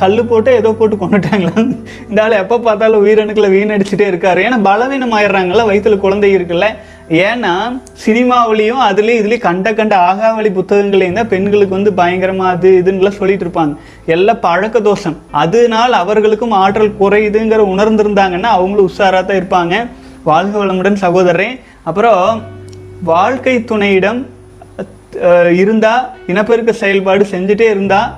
கல் 0.00 0.18
போட்டு 0.24 0.50
ஏதோ 0.58 0.70
போட்டு 0.72 0.96
கொன்னுட்டாங்களாம். 0.96 1.70
இந்த 2.10 2.20
ஆள் 2.24 2.40
எப்போ 2.40 2.56
பார்த்தாலும் 2.60 3.04
உயிரணுக்களை 3.04 3.48
வீணடிச்சுட்டே 3.54 4.06
இருக்காரு. 4.10 4.40
ஏன்னா 4.46 4.58
பலவீனம் 4.66 5.14
ஆயிடுறாங்கல்ல 5.16 5.64
வயிற்றுல 5.68 5.96
குழந்தை 6.04 6.30
இருக்குல்ல. 6.34 6.66
ஏன்னா 7.22 7.52
சினிமாவிலையும் 8.04 8.80
அதுலேயும் 8.86 9.20
இதுலேயும் 9.20 9.44
கண்ட 9.46 9.68
கண்ட 9.72 9.94
ஆகாவளி 10.06 10.50
புத்தகங்களையும் 10.54 11.18
தான் 11.18 11.30
பெண்களுக்கு 11.32 11.76
வந்து 11.76 11.92
பயங்கரமாக 12.00 12.54
அது 12.54 12.70
இதுன்னுலாம் 12.80 13.18
சொல்லிட்டு 13.18 13.44
இருப்பாங்க. 13.46 13.74
எல்லாம் 14.14 14.42
பழக்க 14.46 14.80
தோஷம். 14.88 15.16
அதனால் 15.42 16.00
அவர்களுக்கும் 16.02 16.56
ஆற்றல் 16.62 16.98
குறையுதுங்கிற 17.00 17.62
உணர்ந்திருந்தாங்கன்னா 17.74 18.52
அவங்களும் 18.56 18.88
உஷாராக 18.90 19.24
தான் 19.24 19.40
இருப்பாங்க. 19.40 19.74
வாழ்க 20.24 20.54
வளமுடன் 20.58 21.02
சகோதரன் 21.02 21.56
அப்புறம் 21.88 22.42
வாழ்க்கை 23.08 23.52
துணையிடம் 23.70 24.20
இருந்தால் 25.62 26.06
இனப்பெருக்க 26.30 26.72
செயல்பாடு 26.80 27.24
செஞ்சுட்டே 27.32 27.66
இருந்தால் 27.74 28.08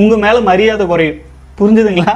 உங்கள் 0.00 0.22
மேலே 0.24 0.40
மரியாதை 0.48 0.84
குறையும். 0.86 1.20
புரிஞ்சுதுங்களா? 1.58 2.14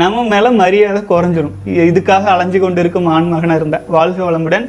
நம்ம 0.00 0.24
மேலே 0.32 0.48
மரியாதை 0.62 1.02
குறைஞ்சிரும். 1.10 1.54
இதுக்காக 1.90 2.24
அலைஞ்சு 2.34 2.60
கொண்டு 2.64 2.80
இருக்கும் 2.80 3.06
ஆண்மகனாக 3.16 3.60
இருந்தால் 3.62 3.86
வாழ்க 3.96 4.20
வளமுடன். 4.30 4.66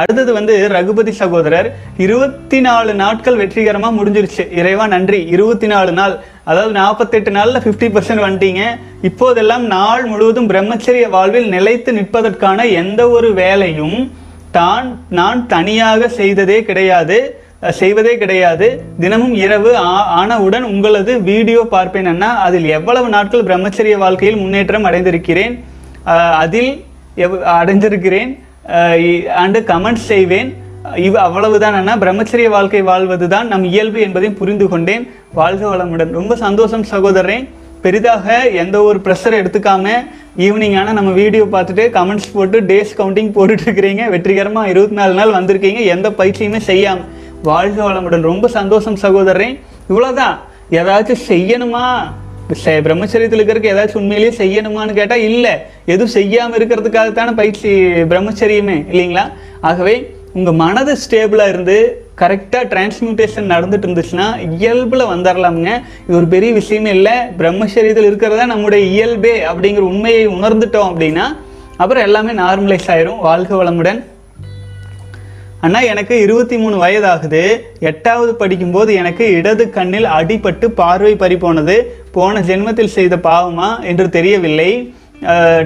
அடுத்தது 0.00 0.32
வந்து 0.38 0.54
ரகுபதி 0.74 1.12
சகோதரர். 1.22 1.68
இருபத்தி 2.06 2.60
நாலு 2.68 2.94
நாட்கள் 3.02 3.40
வெற்றிகரமாக 3.42 3.96
முடிஞ்சிருச்சு. 3.98 4.46
இறைவா 4.60 4.86
நன்றி. 4.94 5.20
இருபத்தி 5.34 5.66
நாலு 5.66 5.92
நாள். 6.00 6.14
அதாவது 6.50 6.72
நாற்பத்தெட்டு 6.80 7.30
நாளில் 7.38 7.62
ஃபிஃப்டி 7.64 7.90
பர்சன்ட் 7.96 8.24
வந்துட்டீங்க. 8.26 8.62
இப்போதெல்லாம் 9.10 9.66
நாள் 9.76 10.04
முழுவதும் 10.12 10.50
பிரம்மச்சரிய 10.52 11.08
வாழ்வில் 11.16 11.52
நிலைத்து 11.56 11.92
நிற்பதற்கான 12.00 12.70
எந்த 12.82 13.02
ஒரு 13.18 13.30
வேலையும் 13.42 13.98
தான் 14.50 15.00
நான் 15.10 15.46
தனியாக 15.46 16.08
செய்ததே 16.08 16.62
கிடையாது 16.62 17.40
செய்வதே 17.68 18.18
கிடையாது. 18.18 18.82
தினமும் 19.00 19.34
இரவு 19.34 19.76
ஆ- 19.76 20.04
ஆனவுடன் 20.04 20.62
உங்களது 20.62 21.22
வீடியோ 21.22 21.66
பார்ப்பேன் 21.70 22.06
அண்ணா. 22.06 22.36
அதில் 22.36 22.64
எவ்வளவு 22.64 23.08
நாட்கள் 23.08 23.42
பிரம்மச்சரிய 23.42 23.96
வாழ்க்கையில் 23.96 24.38
முன்னேற்றம் 24.38 24.84
அடைந்திருக்கிறேன் 24.84 25.64
அதில் 26.32 26.84
எவ்- 27.16 27.42
அடைந்திருக்கிறேன் 27.42 28.38
அண்டு 29.44 29.60
கமெண்ட் 29.64 29.94
செய்வேன். 29.94 30.56
இவ் 30.96 31.16
அவ்வளவுதான் 31.16 31.74
அண்ணா. 31.74 31.96
பிரம்மச்சரிய 31.96 32.48
வாழ்க்கை 32.48 32.82
வாழ்வது 32.82 33.28
தான் 33.28 33.46
நம் 33.46 33.64
இயல்பு 33.64 34.00
என்பதையும் 34.00 34.38
புரிந்து 34.38 34.68
கொண்டேன். 34.68 35.10
வாழ்க 35.32 35.76
வளமுடன். 35.76 36.10
ரொம்ப 36.10 36.36
சந்தோஷம் 36.36 36.82
சகோதரன் 36.82 37.48
பெரிதாக 37.84 38.36
எந்த 38.62 38.76
ஒரு 38.88 38.98
ப்ரெஷர் 39.06 39.38
எடுத்துக்காம 39.40 39.94
ஈவினிங் 40.46 40.76
ஆனால் 40.80 40.96
நம்ம 40.98 41.10
வீடியோ 41.20 41.44
பார்த்துட்டு 41.54 41.84
கமெண்ட்ஸ் 41.96 42.32
போட்டு 42.34 42.58
டேஸ் 42.70 42.92
கவுண்டிங் 42.98 43.32
போட்டுட்ருக்கிறீங்க 43.36 44.02
வெற்றிகரமாக 44.14 44.72
இருபத்தி 44.72 44.96
நாலு 45.00 45.14
நாள் 45.18 45.36
வந்திருக்கீங்க. 45.38 45.80
எந்த 45.94 46.08
பயிற்சியுமே 46.20 46.60
செய்யாமல் 46.70 47.06
வாழ்க 47.48 47.78
வளமுடன். 47.86 48.28
ரொம்ப 48.30 48.46
சந்தோஷம் 48.58 49.00
சகோதரன் 49.04 49.56
இவ்வளோதான் 49.90 50.36
ஏதாச்சும் 50.80 51.24
செய்யணுமா? 51.30 51.84
பிரம்மச்சரியத்தில் 52.86 53.38
இருக்கிறதுக்கு 53.38 53.72
ஏதாச்சும் 53.72 54.00
உண்மையிலேயே 54.02 54.32
செய்யணுமான்னு 54.42 54.98
கேட்டால் 54.98 55.24
இல்லை. 55.30 55.54
எதுவும் 55.92 56.14
செய்யாமல் 56.18 56.58
இருக்கிறதுக்காகத்தானே 56.58 57.32
பயிற்சி 57.40 57.70
பிரம்மச்சரியமே 58.12 58.76
இல்லைங்களா? 58.92 59.24
ஆகவே 59.70 59.94
உங்கள் 60.32 60.54
மனது 60.54 60.96
ஸ்டேபிளாக 61.04 61.48
இருந்து 61.48 62.06
கரெக்டாக 62.18 62.64
டிரான்ஸ்மியூட்டேஷன் 62.72 63.50
நடந்துட்டு 63.52 63.86
இருந்துச்சுன்னா 63.86 64.50
இயல்பில் 64.58 65.10
வந்துடலாமுங்க 65.12 65.72
இது 66.06 66.16
ஒரு 66.16 66.26
பெரிய 66.26 66.52
விஷயமே 66.52 66.90
இல்லை. 66.90 67.12
பிரம்மசரீரத்தில் 67.38 68.08
இருக்கிறதா 68.10 68.46
நம்முடைய 68.46 68.86
இயல்பே 68.86 69.42
அப்படிங்கிற 69.42 69.78
உண்மையை 69.78 70.28
உணர்ந்துட்டோம் 70.28 70.90
அப்படின்னா 70.90 71.26
அப்புறம் 71.76 72.02
எல்லாமே 72.02 72.32
நார்மலைஸ் 72.32 72.90
ஆயிரும். 72.94 73.18
வாழ்க 73.18 73.64
வளமுடன். 73.64 74.04
அண்ணா 75.60 75.80
எனக்கு 75.80 76.20
இருபத்தி 76.20 76.58
மூணு 76.58 76.84
வயதாகுது. 76.84 77.60
எட்டாவது 77.80 78.34
படிக்கும்போது 78.34 78.94
எனக்கு 78.94 79.30
இடது 79.32 79.70
கண்ணில் 79.70 80.04
அடிபட்டு 80.04 80.66
பார்வை 80.66 81.16
பறி 81.16 81.36
போனது 81.36 81.96
போன 82.12 82.40
ஜென்மத்தில் 82.40 82.94
செய்த 82.98 83.16
பாவமா 83.16 83.84
என்று 83.84 84.08
தெரியவில்லை. 84.08 84.94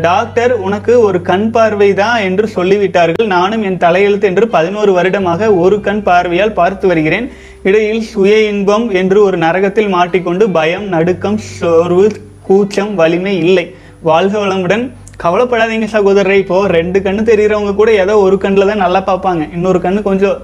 டாக்டர் 0.06 0.52
உனக்கு 0.66 0.92
ஒரு 1.06 1.18
கண் 1.30 1.48
பார்வை 1.54 1.88
தான் 2.00 2.20
என்று 2.28 2.46
சொல்லிவிட்டார்கள். 2.54 3.26
நானும் 3.34 3.64
என் 3.68 3.80
தலையெழுத்து 3.84 4.28
என்று 4.30 4.44
பதினோரு 4.54 4.92
வருடமாக 4.98 5.50
ஒரு 5.62 5.76
கண் 5.86 6.02
பார்வையால் 6.08 6.54
பார்த்து 6.60 6.86
வருகிறேன். 6.90 7.26
இடையில் 7.68 8.02
சுய 8.12 8.36
இன்பம் 8.52 8.86
என்று 9.00 9.18
ஒரு 9.26 9.36
நரகத்தில் 9.44 9.90
மாட்டிக்கொண்டு 9.96 10.46
பயம் 10.58 10.86
நடுக்கம் 10.94 11.38
சோர்வு 11.58 12.06
கூச்சம் 12.48 12.94
வலிமை 13.00 13.34
இல்லை. 13.44 13.66
வாழ்க 14.10 14.34
வளமுடன். 14.44 14.84
கவலைப்படாதீங்க 15.24 15.88
சகோதரரை. 15.96 16.38
இப்போ 16.44 16.56
ரெண்டு 16.76 16.98
கண்ணு 17.04 17.22
தெரிகிறவங்க 17.28 17.74
கூட 17.80 17.90
ஏதோ 18.04 18.14
ஒரு 18.26 18.38
கண்ணில் 18.44 18.70
தான் 18.70 18.84
நல்லா 18.84 19.02
பார்ப்பாங்க. 19.10 19.42
இன்னொரு 19.56 19.80
கண்ணு 19.84 20.00
கொஞ்சம் 20.08 20.38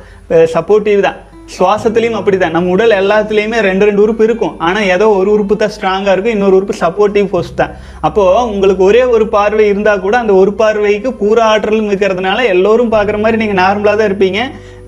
சப்போர்ட்டிவ் 0.57 1.01
தான். 1.07 1.19
சுவாசத்துலேயும் 1.55 2.19
அப்படி 2.19 2.37
தான் 2.39 2.55
நம்ம 2.57 2.73
உடல் 2.75 2.95
எல்லாத்துலேயுமே 3.01 3.59
ரெண்டு 3.67 3.85
ரெண்டு 3.89 4.03
உறுப்பு 4.05 4.25
இருக்கும். 4.29 4.55
ஆனால் 4.67 4.89
ஏதோ 4.95 5.07
ஒரு 5.19 5.29
உறுப்பு 5.35 5.55
தான் 5.63 5.73
ஸ்ட்ராங்காக 5.77 6.15
இருக்கும் 6.15 6.35
இன்னொரு 6.37 6.57
உறுப்பு 6.59 6.75
சப்போர்ட்டிவ் 6.83 7.29
ஃபோர்ஸ் 7.31 7.53
தான். 7.61 7.73
அப்போது 8.07 8.43
உங்களுக்கு 8.55 8.83
ஒரே 8.89 9.03
ஒரு 9.15 9.27
பார்வை 9.37 9.67
இருந்தால் 9.73 10.05
கூட 10.07 10.17
அந்த 10.23 10.35
ஒரு 10.43 10.53
பார்வைக்கு 10.61 11.13
பூரா 11.23 11.47
ஆற்றலும் 11.53 11.89
இருக்கிறதுனால 11.93 12.45
எல்லோரும் 12.55 12.93
பார்க்குற 12.97 13.19
மாதிரி 13.25 13.41
நீங்கள் 13.45 13.61
நார்மலாக 13.63 13.97
தான் 14.01 14.11
இருப்பீங்க. 14.11 14.43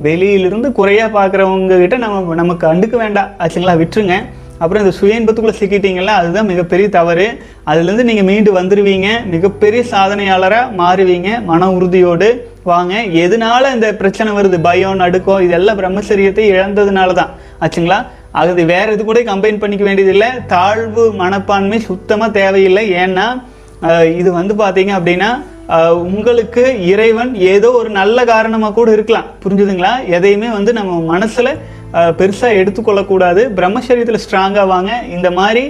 வெளியிலிருந்து 0.08 0.68
குறையாக 0.80 1.10
பார்க்குறவங்க 1.16 1.80
கிட்ட 1.84 1.96
நம்ம 2.04 2.36
நமக்கு 2.42 2.66
கண்டுக்க 2.68 2.96
வேண்டாம். 3.04 3.32
ஆச்சுங்களா? 3.44 3.76
விட்டுருங்க. 3.82 4.18
அப்புறம் 4.62 4.82
இந்த 4.84 4.92
சுய 4.98 5.18
இன்பத்துக்குள்ளே 5.18 5.58
சிக்கிட்டீங்களா 5.60 6.14
அதுதான் 6.20 6.48
மிகப்பெரிய 6.52 6.86
தவறு. 6.96 7.26
அதுலேருந்து 7.70 8.06
நீங்கள் 8.10 8.28
மீண்டு 8.30 8.50
வந்துடுவீங்க 8.58 9.08
மிகப்பெரிய 9.34 9.82
சாதனையாளராக 9.92 10.76
மாறுவீங்க. 10.80 11.28
மன 11.50 11.70
உறுதியோடு 11.76 12.28
வாங்க. 12.70 12.94
எதனால 13.24 13.70
இந்த 13.76 13.88
பிரச்சனை 14.00 14.30
வருது? 14.38 14.58
பயம் 14.68 15.00
நடுக்கம் 15.02 15.44
இதெல்லாம் 15.46 15.78
பிரம்மச்சரியத்தை 15.80 16.44
இழந்ததுனால 16.54 17.14
தான் 17.20 17.30
ஆச்சுங்களா? 17.64 18.00
அது 18.40 18.64
வேற 18.72 18.86
இது 18.96 19.04
கூட 19.06 19.20
கம்பைன் 19.30 19.62
பண்ணிக்க 19.62 19.84
வேண்டியதில்லை. 19.86 20.28
தாழ்வு 20.52 21.04
மனப்பான்மை 21.22 21.78
சுத்தமாக 21.88 22.36
தேவையில்லை. 22.40 22.84
ஏன்னா 23.04 23.26
இது 24.20 24.30
வந்து 24.40 24.54
பார்த்தீங்க 24.60 24.92
அப்படின்னா 24.98 25.30
உங்களுக்கு 26.12 26.62
இறைவன் 26.92 27.32
ஏதோ 27.50 27.68
ஒரு 27.80 27.90
நல்ல 27.98 28.18
காரணமாக 28.30 28.74
கூட 28.78 28.88
இருக்கலாம். 28.96 29.28
புரிஞ்சுதுங்களா? 29.42 29.92
எதையுமே 30.16 30.48
வந்து 30.56 30.72
நம்ம 30.78 30.96
மனசில் 31.12 31.50
பெருசாக 32.18 32.58
எடுத்துக்கொள்ளக்கூடாது. 32.60 33.42
பிரம்மச்சரியத்தில் 33.58 34.22
ஸ்ட்ராங்காக 34.24 34.66
வாங்க. 34.74 34.90
இந்த 35.16 35.30
மாதிரி 35.38 35.64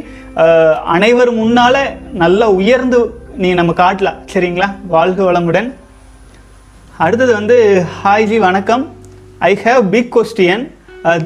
அனைவர் 0.96 1.30
முன்னால் 1.40 1.82
நல்லா 2.22 2.46
உயர்ந்து 2.60 2.98
நீ 3.42 3.48
நம்ம 3.60 3.72
காட்டலாம். 3.82 4.18
சரிங்களா? 4.32 4.68
வாழ்க 4.94 5.20
வளமுடன். 5.28 5.68
அடுத்தது 7.04 7.32
வந்து 7.38 7.56
ஹாய் 8.00 8.28
ஜி 8.30 8.38
வணக்கம். 8.48 8.84
I 9.48 9.52
have 9.64 9.82
big 9.94 10.10
question 10.16 10.64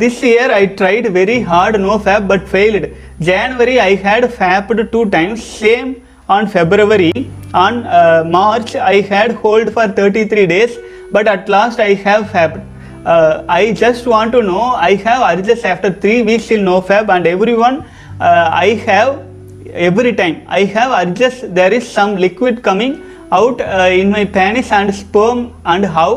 this 0.02 0.20
year 0.30 0.52
I 0.58 0.62
tried 0.80 1.06
very 1.16 1.38
hard 1.52 1.78
no 1.86 1.94
fap 2.04 2.26
but 2.32 2.44
failed 2.50 2.88
January 3.28 3.76
I 3.90 3.92
had 4.04 4.26
fapped 4.36 4.84
two 4.92 5.00
times 5.16 5.46
same 5.62 5.90
on 6.36 6.46
February 6.52 7.10
on 7.64 7.78
March 8.36 8.74
I 8.92 8.96
had 9.10 9.34
hold 9.42 9.72
for 9.74 9.90
thirty 9.98 10.22
three 10.32 10.44
days 10.54 10.76
but 11.16 11.30
at 11.34 11.50
last 11.56 11.82
I 11.88 11.90
have 12.06 12.24
fapped 12.32 12.62
I 13.60 13.64
just 13.82 14.06
want 14.14 14.34
to 14.36 14.40
know 14.54 14.62
I 14.88 14.92
have 15.06 15.22
urged 15.32 15.68
after 15.72 15.94
three 16.02 16.16
weeks 16.28 16.50
will 16.56 16.66
no 16.72 16.76
fap 16.88 17.10
and 17.16 17.28
every 17.34 17.56
one 17.68 17.78
I 18.66 18.70
have 18.88 19.12
every 19.86 20.12
time 20.14 20.36
i 20.48 20.64
have 20.74 20.90
adjust 21.00 21.40
there 21.54 21.72
is 21.72 21.84
some 21.88 22.16
liquid 22.16 22.62
coming 22.62 22.92
out 23.32 23.60
uh, 23.60 23.88
in 23.92 24.10
my 24.10 24.24
penis 24.36 24.70
and 24.70 24.94
sperm 24.94 25.38
and 25.64 25.84
how 25.96 26.10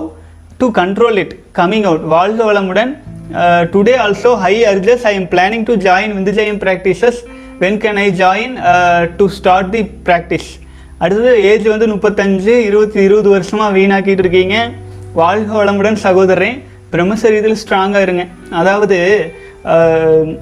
to 0.59 0.71
control 0.71 1.17
it 1.17 1.31
coming 1.53 1.83
out 1.85 2.01
வாழ்க 2.13 2.39
வளமுடன் 2.49 2.91
uh, 3.33 3.61
today 3.75 3.97
also 4.05 4.31
high 4.35 4.59
urges 4.71 5.03
i 5.11 5.15
am 5.19 5.27
planning 5.27 5.63
to 5.65 5.75
join 5.87 6.07
vindhyayam 6.17 6.59
practices 6.65 7.17
when 7.61 7.75
can 7.85 7.97
i 7.97 8.09
join 8.23 8.49
uh, 8.71 9.01
to 9.19 9.27
start 9.39 9.67
the 9.75 9.83
practice 10.09 10.47
அடுத்தது 11.01 11.31
age 11.49 11.65
வந்து 11.71 11.87
முப்பத்தஞ்சு 11.87 12.53
இருபத்தி 12.67 12.99
இருபது 13.07 13.29
வருஷமாக 13.29 13.73
வீணாக்கிட்டு 13.75 14.23
இருக்கீங்க 14.25 14.55
வாழ்க 15.19 15.49
வளமுடன் 15.59 15.99
சகோதரன் 16.05 16.57
பிரம்மசரீரத்தில் 16.93 17.59
ஸ்ட்ராங்காக 17.63 18.05
இருங்க. 18.07 18.23
அதாவது 18.61 18.97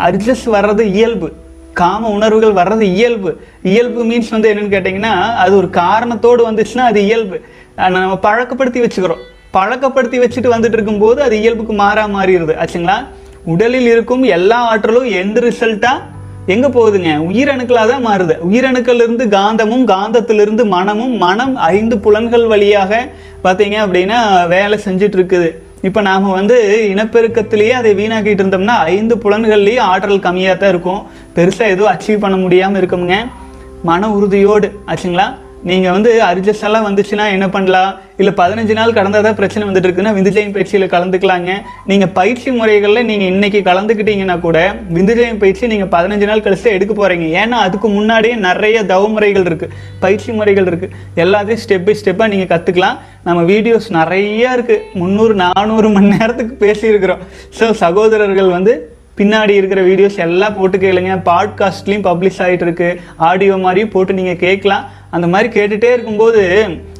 அர்ஜஸ் 0.08 0.46
வர்றது 0.56 0.84
இயல்பு. 0.98 1.28
காம 1.80 2.10
உணர்வுகள் 2.18 2.58
வர்றது 2.60 2.86
இயல்பு. 2.96 3.32
இயல்பு 3.72 4.02
மீன்ஸ் 4.10 4.34
வந்து 4.36 4.50
என்னன்னு 4.52 4.75
கேட்டிங்கன்னா 4.75 5.14
அது 5.44 5.54
ஒரு 5.62 5.70
காரணத்தோடு 5.82 6.42
வந்துச்சுன்னா 6.50 6.86
அது 6.92 7.00
இயல்பு. 7.08 7.38
நம்ம 7.96 8.18
பழக்கப்படுத்தி 8.28 8.82
வச்சுக்கிறோம். 8.84 9.24
பழக்கப்படுத்தி 9.58 10.18
வச்சுட்டு 10.22 10.54
வந்துட்டு 10.54 10.78
இருக்கும்போது 10.78 11.20
அது 11.25 11.36
இயல்புக்கு 11.42 11.74
மாறா 11.82 12.04
மாறிடுது. 12.16 12.56
ஆச்சுங்களா? 12.64 12.98
உடலில் 13.54 13.90
இருக்கும் 13.94 14.24
எல்லா 14.38 14.60
ஆற்றலும் 14.70 15.10
எந்த 15.22 15.40
ரிசல்ட்டாக 15.48 16.14
எங்க 16.54 16.68
போகுதுங்க? 16.78 17.12
உயிரணுக்களாக 17.30 17.88
தான் 17.92 18.06
மாறுது. 18.08 18.36
உயிரணுக்கள்லேருந்து 18.48 19.25
காந்தமும் 19.38 19.86
காந்தத்திலிருந்து 19.94 20.64
மனமும் 20.75 21.16
மனம் 21.25 21.54
ஐந்து 21.75 21.98
புலன்கள் 22.06 22.46
வழியாக 22.54 22.92
பார்த்தீங்க 23.46 23.78
அப்படின்னா 23.86 24.20
வேலை 24.56 24.78
செஞ்சுட்டு 24.88 25.18
இருக்குது. 25.20 25.50
இப்போ 25.88 26.01
நாம 26.08 26.32
வந்து 26.38 26.58
இனப்பெருக்கத்திலேயே 26.92 27.74
அதை 27.80 27.89
வீணாக்கிட்டு 28.00 28.42
இருந்தோம்னா 28.44 28.75
ஐந்து 28.94 29.15
புலன்கள்லேயே 29.24 29.82
ஆற்றல் 29.92 30.24
கம்மியாக 30.25 30.56
தான் 30.62 30.72
இருக்கும். 30.74 31.01
பெருசாக 31.36 31.74
எதுவும் 31.74 31.92
அச்சீவ் 31.94 32.24
பண்ண 32.24 32.38
முடியாமல் 32.44 32.80
இருக்குங்க 32.82 33.15
மன 33.89 34.10
உறுதியோடு 34.18 34.68
ஆச்சுங்களா? 34.92 35.27
நீங்கள் 35.69 35.93
வந்து 35.95 36.12
அர்ஜஸ் 36.29 36.63
எல்லாம் 36.67 36.86
வந்துச்சுன்னா 36.88 37.25
என்ன 37.36 37.45
பண்ணலாம்? 37.53 37.91
இல்லை 38.22 38.31
பதினஞ்சு 38.39 38.74
நாள் 38.79 38.95
கடந்தால் 38.98 39.25
தான் 39.27 39.38
பிரச்சனை 39.39 39.63
வந்துட்டு 39.67 39.88
இருக்குன்னா 39.88 40.13
விந்துஜயம் 40.17 40.53
பயிற்சியில் 40.55 40.91
கலந்துக்கலாங்க. 40.93 41.51
நீங்கள் 41.91 42.12
பயிற்சி 42.19 42.50
முறைகளில் 42.60 43.07
நீங்கள் 43.10 43.31
இன்றைக்கி 43.34 43.62
கலந்துக்கிட்டீங்கன்னா 43.69 44.38
கூட 44.45 44.60
விந்துஜயம் 44.98 45.41
பயிற்சி 45.43 45.72
நீங்கள் 45.74 45.91
பதினஞ்சு 45.95 46.29
நாள் 46.31 46.45
கழிச்சு 46.48 46.75
எடுக்க 46.77 46.93
போகிறீங்க 47.01 47.27
ஏன்னா 47.41 47.60
அதுக்கு 47.67 47.89
முன்னாடியே 47.98 48.38
நிறைய 48.48 48.86
தவமுறைகள் 48.93 49.48
இருக்குது 49.50 49.75
பயிற்சி 50.05 50.31
முறைகள் 50.39 50.69
இருக்குது 50.72 50.95
எல்லாத்தையும் 51.25 51.63
ஸ்டெப் 51.65 51.88
பை 51.88 51.95
ஸ்டெப்பாக 52.01 52.31
நீங்கள் 52.34 52.51
கற்றுக்கலாம் 52.55 53.00
நம்ம 53.27 53.43
வீடியோஸ் 53.53 53.88
நிறையா 54.00 54.51
இருக்குது 54.57 54.84
முந்நூறு 55.01 55.36
நானூறு 55.45 55.89
மணி 55.95 56.12
நேரத்துக்கு 56.17 56.55
பேசியிருக்கிறோம். 56.65 57.24
ஸோ 57.60 57.67
சகோதரர்கள் 57.86 58.57
வந்து 58.57 58.74
பின்னாடி 59.19 59.53
இருக்கிற 59.57 59.81
வீடியோஸ் 59.88 60.17
எல்லாம் 60.24 60.55
போட்டு 60.55 60.77
கேளுங்க. 60.77 61.12
பாட்காஸ்ட்லேயும் 61.27 62.05
பப்ளிஷ் 62.07 62.39
ஆகிட்டு 62.45 62.65
இருக்கு. 62.67 62.89
ஆடியோ 63.27 63.57
மாதிரியும் 63.65 63.91
போட்டு 63.93 64.17
நீங்கள் 64.17 64.41
கேட்கலாம். 64.45 64.84
அந்த 65.15 65.27
மாதிரி 65.27 65.50
கேட்டுகிட்டே 65.50 65.91
இருக்கும்போது 65.93 66.41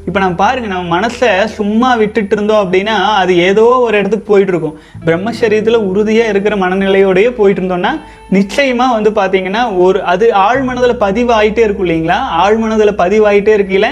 இப்போ 0.08 0.20
நம்ம 0.20 0.36
பாருங்க 0.36 0.68
நம்ம 0.68 0.88
மனசை 0.96 1.30
சும்மா 1.56 1.96
விட்டுட்டு 1.96 2.36
இருந்தோம் 2.36 2.64
அப்படின்னா 2.64 2.96
அது 3.22 3.34
ஏதோ 3.46 3.64
ஒரு 3.86 3.96
இடத்துக்கு 3.98 4.30
போயிட்டுருக்கும் 4.32 4.76
பிரம்மசரீரத்தில் 5.06 5.86
உறுதியாக 5.90 6.30
இருக்கிற 6.30 6.56
மனநிலையோடயே 6.56 7.30
போயிட்டு 7.30 7.62
இருந்தோம்னா 7.62 7.94
நிச்சயமாக 8.30 8.96
வந்து 8.98 9.12
பார்த்தீங்கன்னா 9.12 9.64
ஒரு 9.78 10.02
அது 10.04 10.28
ஆழ் 10.44 10.64
மனதில் 10.64 11.02
பதிவாயிட்டே 11.02 11.64
இருக்கும் 11.64 11.88
இல்லைங்களா? 11.88 12.20
ஆழ் 12.42 12.58
மனதில் 12.58 13.00
பதிவாயிட்டே 13.00 13.54
இருக்கையில 13.54 13.90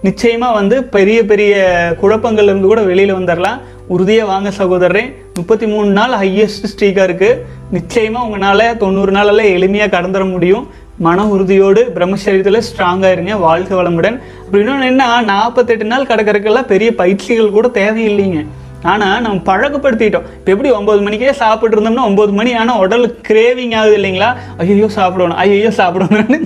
நிச்சயமாக 0.00 0.52
வந்து 0.52 0.76
பெரிய 0.94 1.18
பெரிய 1.24 1.52
குழப்பங்கள்லேருந்து 2.00 2.70
கூட 2.70 2.82
வெளியில் 2.82 3.18
வந்துடலாம் 3.18 3.60
உறுதியாக 3.88 4.30
வாங்க 4.30 4.50
சகோதரரே 4.58 5.02
முப்பத்தி 5.34 5.66
மூணு 5.66 5.88
நாள் 5.90 6.14
ஹையஸ்ட் 6.14 6.66
ஸ்ட்ரீக்காக 6.66 7.06
இருக்குது 7.08 7.38
நிச்சயமாக 7.70 8.26
உங்களால் 8.26 8.76
தொண்ணூறு 8.76 9.12
நாளெல்லாம் 9.12 9.52
எளிமையாக 9.56 9.92
கடந்துட 9.96 10.24
முடியும். 10.30 10.64
மன 11.04 11.24
உறுதியோடு 11.34 11.80
பிரம்மச்சரியத்தில் 11.94 12.64
ஸ்ட்ராங்காக 12.66 13.12
இருங்க 13.14 13.36
வாழ்க 13.44 13.70
வளமுடன். 13.78 14.16
அப்படி 14.42 14.60
இன்னொன்று 14.62 14.88
என்ன 14.90 15.04
நாற்பத்தெட்டு 15.30 15.92
நாள் 15.92 16.10
கடற்கறக்கெல்லாம் 16.10 16.68
பெரிய 16.72 16.88
பயிற்சிகள் 17.00 17.56
கூட 17.56 17.68
தேவையில்லைங்க. 17.78 18.42
ஆனால் 18.90 19.22
நம்ம 19.24 19.42
பழக்கப்படுத்திட்டோம். 19.48 20.24
இப்போ 20.38 20.50
எப்படி 20.54 20.70
ஒம்பது 20.78 21.00
மணிக்கே 21.06 21.32
சாப்பிட்டு 21.40 21.74
இருந்தோம்னா 21.76 22.06
ஒம்பது 22.10 22.32
மணி 22.38 22.52
ஆனால் 22.60 22.80
உடல் 22.84 23.06
கிரேவிங் 23.28 23.74
ஆகுது 23.80 23.96
இல்லைங்களா? 23.98 24.30
ஐயோ 24.62 24.88
சாப்பிடணும் 24.98 25.40
ஐயோ 25.42 25.70
சாப்பிடணும்னு. 25.80 26.38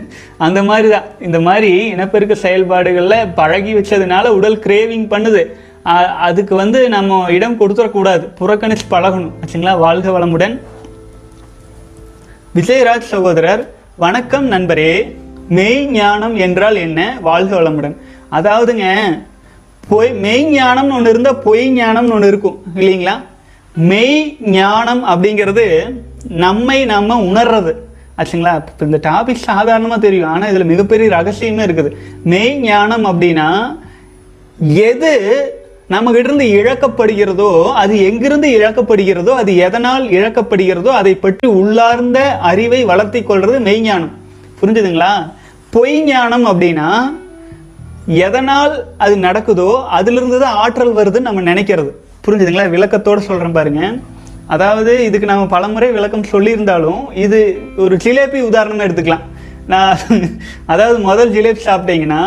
அந்த 0.46 0.62
மாதிரி 0.70 0.88
தான் 0.94 1.06
இந்த 1.28 1.38
மாதிரி 1.46 1.70
இனப்பெருக்க 1.94 2.36
செயல்பாடுகளில் 2.46 3.30
பழகி 3.38 3.72
வச்சதுனால 3.78 4.34
உடல் 4.38 4.58
கிரேவிங் 4.66 5.06
பண்ணுது. 5.14 5.44
அதுக்கு 6.28 6.54
வந்து 6.62 6.78
நம்ம 6.96 7.20
இடம் 7.36 7.58
கொடுத்துடக்கூடாது. 7.60 8.24
புறக்கணித்து 8.40 8.86
பழகணும். 8.94 9.32
ஆச்சுங்களா? 9.40 9.74
வாழ்க 9.86 10.10
வளமுடன். 10.18 10.56
விஜயராஜ் 12.58 13.10
சகோதரர் 13.14 13.62
வணக்கம் 13.98 14.50
நண்பரே. 14.50 15.16
மெய் 15.48 15.86
ஞானம் 15.86 16.36
என்றால் 16.36 16.76
என்ன? 16.76 17.18
வாழ்க 17.20 17.60
வளமுடன். 17.60 17.96
அதாவதுங்க 18.32 18.86
பொய் 19.88 20.12
மெய் 20.12 20.58
ஞானம்னு 20.58 20.90
ஒன்று 20.90 21.10
இருந்தால் 21.10 21.38
பொய் 21.38 21.80
ஞானம்னு 21.80 22.12
ஒன்று 22.12 22.26
இருக்கும். 22.26 22.62
இல்லைங்களா? 22.74 23.14
மெய் 23.74 24.36
ஞானம் 24.40 25.02
அப்படிங்கிறது 25.08 25.64
நம்மை 26.28 26.84
நம்ம 26.84 27.20
உணர்றது. 27.20 27.74
ஆச்சுங்களா? 28.18 28.54
இப்போ 28.54 28.84
இந்த 28.84 29.00
டாபிக் 29.02 29.44
சாதாரணமாக 29.50 30.00
தெரியும். 30.00 30.28
ஆனால் 30.28 30.48
இதில் 30.48 30.70
மிகப்பெரிய 30.72 31.10
ரகசியமே 31.16 31.64
இருக்குது. 31.68 31.92
மெய் 32.24 32.58
ஞானம் 32.58 33.04
அப்படின்னா 33.04 33.78
எது 34.58 35.12
நம்மகிட்ட 35.92 36.28
இருந்து 36.28 36.46
இழக்கப்படுகிறதோ 36.60 37.50
அது 37.80 37.94
எங்கிருந்து 38.06 38.48
இழக்கப்படுகிறதோ 38.58 39.32
அது 39.40 39.50
எதனால் 39.66 40.04
இழக்கப்படுகிறதோ 40.16 40.90
அதை 41.00 41.12
பற்றி 41.24 41.46
உள்ளார்ந்த 41.58 42.20
அறிவை 42.50 42.80
வளர்த்தி 42.90 43.20
கொள்வது 43.28 43.58
மெய்ஞானம் 43.68 44.14
புரிஞ்சுதுங்களா? 44.60 45.12
பொய் 45.74 45.96
ஞானம் 46.08 46.46
அப்படின்னா 46.50 46.88
எதனால் 48.26 48.74
அது 49.04 49.14
நடக்குதோ 49.26 49.68
அதிலிருந்து 49.98 50.38
தான் 50.44 50.58
ஆற்றல் 50.64 50.92
வருதுன்னு 50.98 51.28
நம்ம 51.28 51.44
நினைக்கிறது. 51.50 51.90
புரிஞ்சுதுங்களா? 52.24 52.66
விளக்கத்தோடு 52.74 53.26
சொல்கிறேன் 53.28 53.56
பாருங்க. 53.58 53.82
அதாவது 54.54 54.92
இதுக்கு 55.08 55.30
நம்ம 55.32 55.46
பலமுறை 55.54 55.88
விளக்கம் 55.98 56.30
சொல்லியிருந்தாலும் 56.34 57.00
இது 57.24 57.40
ஒரு 57.84 57.94
ஜிலேபி 58.04 58.40
உதாரணமாக 58.50 58.86
எடுத்துக்கலாம். 58.88 59.24
நான் 59.72 59.96
அதாவது 60.72 60.98
முதல் 61.08 61.34
ஜிலேபி 61.36 61.62
சாப்பிட்டீங்கன்னா 61.68 62.20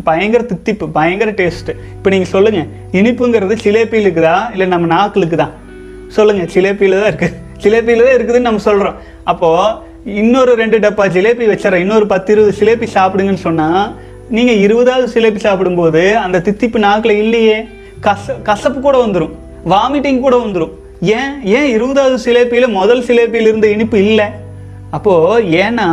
பயங்கர 0.00 0.42
தித்திப்பு 0.42 0.86
பயங்கர 0.98 1.30
டேஸ்ட்டு 1.30 1.72
இப்போ 1.96 2.10
நீங்கள் 2.10 2.30
சொல்லுங்கள் 2.34 2.68
இனிப்புங்கிறது 2.92 3.56
சிலேப்பியில் 3.64 4.06
இருக்குதா? 4.06 4.52
இல்லை 4.52 4.66
நம்ம 4.66 4.86
நாக்கில் 4.86 5.22
இருக்குதா? 5.22 5.48
சொல்லுங்கள் 6.08 6.52
சிலேப்பியில் 6.54 7.00
தான் 7.00 7.10
இருக்குது 7.12 7.34
சிலேப்பியில் 7.64 8.04
தான் 8.06 8.16
இருக்குதுன்னு 8.18 8.48
நம்ம 8.48 8.62
சொல்கிறோம் 8.68 8.96
அப்போது 9.24 9.90
இன்னொரு 10.22 10.54
ரெண்டு 10.54 10.78
டப்பா 10.78 11.04
ஜிலேபி 11.16 11.44
வச்சிடறேன். 11.50 11.82
இன்னொரு 11.84 12.06
பத்து 12.06 12.32
இருபது 12.32 12.52
சிலேபி 12.60 12.86
சாப்பிடுங்கன்னு 12.94 13.44
சொன்னால் 13.48 13.84
நீங்கள் 14.36 14.60
இருபதாவது 14.64 15.06
சிலேபி 15.14 15.36
சாப்பிடும்போது 15.36 16.18
அந்த 16.18 16.42
தித்திப்பு 16.46 16.78
நாக்கில் 16.78 17.20
இல்லையே. 17.24 17.56
கச 18.06 18.42
கசப்பு 18.42 18.80
கூட 18.80 18.96
வந்துடும் 19.06 19.34
வாமிட்டிங் 19.72 20.20
கூட 20.20 20.36
வந்துடும் 20.36 20.72
ஏன்? 21.00 21.32
ஏன் 21.44 21.68
இருபதாவது 21.74 22.18
சிலேப்பியில் 22.24 22.74
முதல் 22.78 23.04
சிலேப்பியில் 23.08 23.48
இருந்த 23.50 23.66
இனிப்பு 23.66 23.98
இல்லை? 23.98 24.26
அப்போது 24.96 25.46
ஏன்னா 25.64 25.88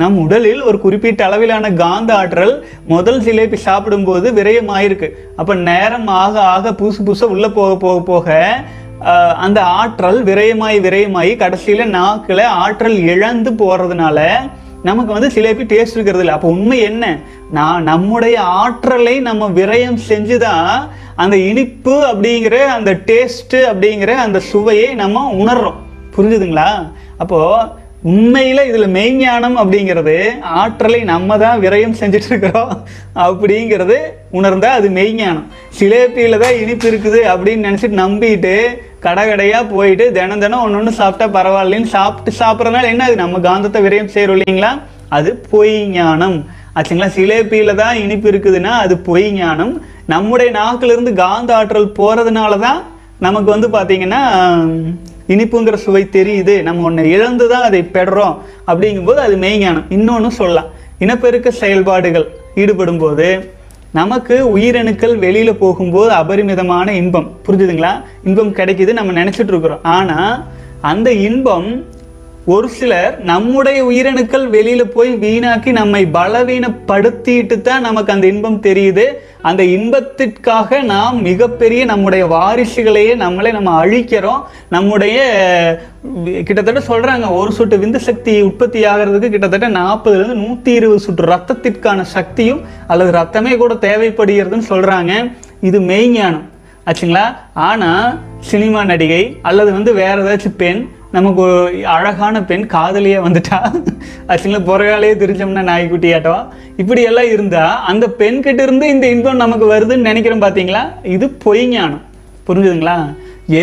நம் 0.00 0.18
உடலில் 0.24 0.62
ஒரு 0.68 0.78
குறிப்பிட்ட 0.84 1.20
அளவிலான 1.28 1.66
காந்த 1.82 2.10
ஆற்றல் 2.20 2.54
முதல் 2.92 3.20
ஜிலேபி 3.26 3.58
சாப்பிடும்போது 3.66 4.26
விரயமாயிருக்கு. 4.38 5.08
அப்போ 5.40 5.52
நேரம் 5.68 6.08
ஆக 6.22 6.34
ஆக 6.54 6.74
புதுசு 6.80 7.00
புதுசாக 7.06 7.34
உள்ளே 7.36 7.50
போக 7.58 7.76
போக 7.84 7.98
போக 8.10 8.36
அந்த 9.44 9.60
ஆற்றல் 9.80 10.18
விரயமாயி 10.24 10.78
விரயமாயி 10.86 11.32
கடைசியில் 11.36 11.92
நாக்கில் 11.96 12.44
ஆற்றல் 12.64 12.98
இழந்து 13.12 13.52
போகிறதுனால 13.60 14.18
நமக்கு 14.88 15.10
வந்து 15.16 15.30
சிலேபி 15.34 15.64
டேஸ்ட் 15.72 15.96
இருக்கிறது 15.96 16.22
இல்லை. 16.24 16.34
அப்போ 16.36 16.48
உண்மை 16.56 16.78
என்ன? 16.90 17.04
நான் 17.58 17.86
நம்முடைய 17.90 18.36
ஆற்றலை 18.60 19.14
நம்ம 19.28 19.48
விரயம் 19.58 19.98
செஞ்சு 20.08 20.36
தான் 20.46 20.70
அந்த 21.22 21.36
இனிப்பு 21.50 21.94
அப்படிங்கிற 22.10 22.56
அந்த 22.76 22.90
டேஸ்ட்டு 23.10 23.60
அப்படிங்கிற 23.70 24.12
அந்த 24.26 24.38
சுவையை 24.50 24.88
நம்ம 25.02 25.26
உணர்றோம். 25.42 25.78
புரிஞ்சுதுங்களா? 26.16 26.70
அப்போ 27.22 27.38
உண்மையில 28.02 28.60
இதுல 28.68 28.86
மெய்ஞானம் 28.96 29.56
அப்படிங்கிறது 29.60 30.14
ஆற்றலை 30.60 31.00
நம்ம 31.04 31.36
தான் 31.38 31.60
விரயம் 31.60 31.98
செஞ்சுட்டு 32.00 32.28
இருக்கிறோம் 32.30 32.72
அப்படிங்கிறது 33.26 33.98
உணர்ந்தா 34.32 34.70
அது 34.70 34.88
மெய்ஞானம் 34.90 35.46
சிலேப்பியில 35.78 36.38
தான் 36.38 36.58
இனிப்பு 36.62 36.86
இருக்குது 36.88 37.20
அப்படின்னு 37.32 37.66
நினைச்சிட்டு 37.68 38.02
நம்பிட்டு 38.02 38.54
கடை 39.00 39.22
கடையாக 39.24 39.64
போயிட்டு 39.66 40.04
தினம் 40.12 40.38
தினம் 40.38 40.64
ஒன்று 40.64 40.78
ஒன்று 40.78 40.92
சாப்பிட்டா 40.92 41.28
பரவாயில்லன்னு 41.36 41.94
சாப்பிட்டு 41.94 42.32
சாப்பிட்றதுனால 42.40 42.90
என்ன 42.92 43.04
அது 43.04 43.16
நம்ம 43.16 43.40
காந்தத்தை 43.40 43.80
விரயம் 43.82 44.12
செய்யறோம் 44.14 44.36
இல்லைங்களா? 44.36 44.72
அது 45.10 45.30
பொய் 45.50 45.74
ஞானம். 45.94 46.36
ஆச்சுங்களா? 46.76 47.08
சிலேப்பியில 47.16 47.74
தான் 47.74 47.96
இனிப்பு 47.96 48.26
இருக்குதுன்னா 48.32 48.72
அது 48.84 48.94
பொய் 49.08 49.26
ஞானம். 49.32 49.72
நம்முடைய 50.06 50.50
நாக்கிலிருந்து 50.50 51.12
காந்த 51.14 51.56
ஆற்றல் 51.56 51.96
போறதுனால 51.98 52.58
தான் 52.58 52.80
நமக்கு 53.20 53.50
வந்து 53.50 53.68
பார்த்தீங்கன்னா 53.68 54.22
இனிப்புங்கிற 55.34 55.76
சுவை 55.86 56.02
தெரியுது. 56.12 56.54
நம்ம 56.62 56.84
ஒன்று 56.88 57.10
இழந்து 57.10 57.48
தான் 57.48 57.66
அதை 57.68 57.80
பெறோம் 57.92 58.36
அப்படிங்கும்போது 58.66 59.20
அது 59.26 59.36
மெய்ஞானம். 59.36 59.88
இன்னொன்று 59.88 60.30
சொல்லலாம். 60.30 60.70
இனப்பெருக்க 60.98 61.50
செயல்பாடுகள் 61.62 62.26
ஈடுபடும் 62.54 62.98
போது 62.98 63.28
நமக்கு 63.92 64.34
உயிரணுக்கள் 64.56 65.14
வெளியில் 65.24 65.58
போகும்போது 65.62 66.10
அபரிமிதமான 66.10 66.92
இன்பம். 66.92 67.30
புரிஞ்சுதுங்களா? 67.46 67.90
இன்பம் 68.24 68.54
கிடைக்குது 68.54 68.92
நம்ம 68.92 69.24
நினச்சிட்டு 69.24 69.52
இருக்கிறோம். 69.54 69.82
ஆனால் 69.82 70.44
அந்த 70.80 71.08
இன்பம் 71.12 71.68
ஒரு 72.44 72.68
சிலர் 72.68 73.12
நம்முடைய 73.22 73.78
உயிரணுக்கள் 73.84 74.46
வெளியில் 74.54 74.92
போய் 74.94 75.10
வீணாக்கி 75.24 75.72
நம்மை 75.72 76.00
பலவீனப்படுத்திட்டு 76.14 77.56
தான் 77.60 77.84
நமக்கு 77.88 78.12
அந்த 78.12 78.26
இன்பம் 78.26 78.62
தெரியுது. 78.62 79.04
அந்த 79.42 79.62
இன்பத்திற்காக 79.76 80.80
நாம் 80.80 81.16
மிகப்பெரிய 81.22 81.84
நம்முடைய 81.84 82.26
வாரிசுகளையே 82.26 83.16
நம்மளே 83.16 83.50
நம்ம 83.50 83.70
அழிக்கிறோம். 83.84 84.42
நம்முடைய 84.68 85.16
கிட்டத்தட்ட 86.44 86.80
சொல்கிறாங்க 86.88 87.26
ஒரு 87.34 87.52
சொட்டு 87.52 87.76
விந்து 87.76 87.96
சக்தி 87.96 88.40
உற்பத்தி 88.40 88.80
ஆகிறதுக்கு 88.84 89.30
கிட்டத்தட்ட 89.30 89.68
நாற்பதுலேருந்து 89.68 90.40
நூற்றி 90.44 90.72
இருபது 90.72 91.00
சுட்டு 91.00 91.24
ரத்தத்திற்கான 91.24 92.00
சக்தியும் 92.02 92.62
அல்லது 92.86 93.12
ரத்தமே 93.18 93.56
கூட 93.56 93.74
தேவைப்படுகிறதுன்னு 93.74 94.68
சொல்கிறாங்க 94.68 95.12
இது 95.60 95.80
மெய்ஞானம். 95.80 96.48
ஆச்சுங்களா? 96.86 97.26
ஆனால் 97.54 98.18
சினிமா 98.40 98.84
நடிகை 98.84 99.38
அல்லது 99.42 99.72
வந்து 99.72 99.94
வேற 99.94 100.16
ஏதாச்சும் 100.22 100.56
பெண் 100.56 100.80
நமக்கு 101.16 101.40
ஒரு 101.46 101.86
அழகான 101.94 102.42
பெண் 102.50 102.66
காதலியே 102.74 103.18
வந்துட்டா. 103.26 103.58
ஆக்சுவலாக 104.30 104.68
பொறையாலேயே 104.70 105.14
திரிச்சோம்னா 105.22 105.64
நாய்க்குட்டி 105.70 106.10
ஆட்டவா? 106.16 106.40
இப்படி 106.82 107.02
எல்லாம் 107.10 107.30
இருந்தால் 107.34 107.74
அந்த 107.90 108.06
பெண் 108.20 108.40
கிட்ட 108.46 108.60
இருந்து 108.66 108.86
இந்த 108.94 109.06
இன்பம் 109.14 109.42
நமக்கு 109.44 109.66
வருதுன்னு 109.74 110.08
நினைக்கிறோம் 110.10 110.44
பார்த்தீங்களா 110.44 110.82
இது 111.16 111.28
பொய் 111.44 111.64
ஞானம். 111.74 112.02
புரிஞ்சுதுங்களா? 112.48 112.96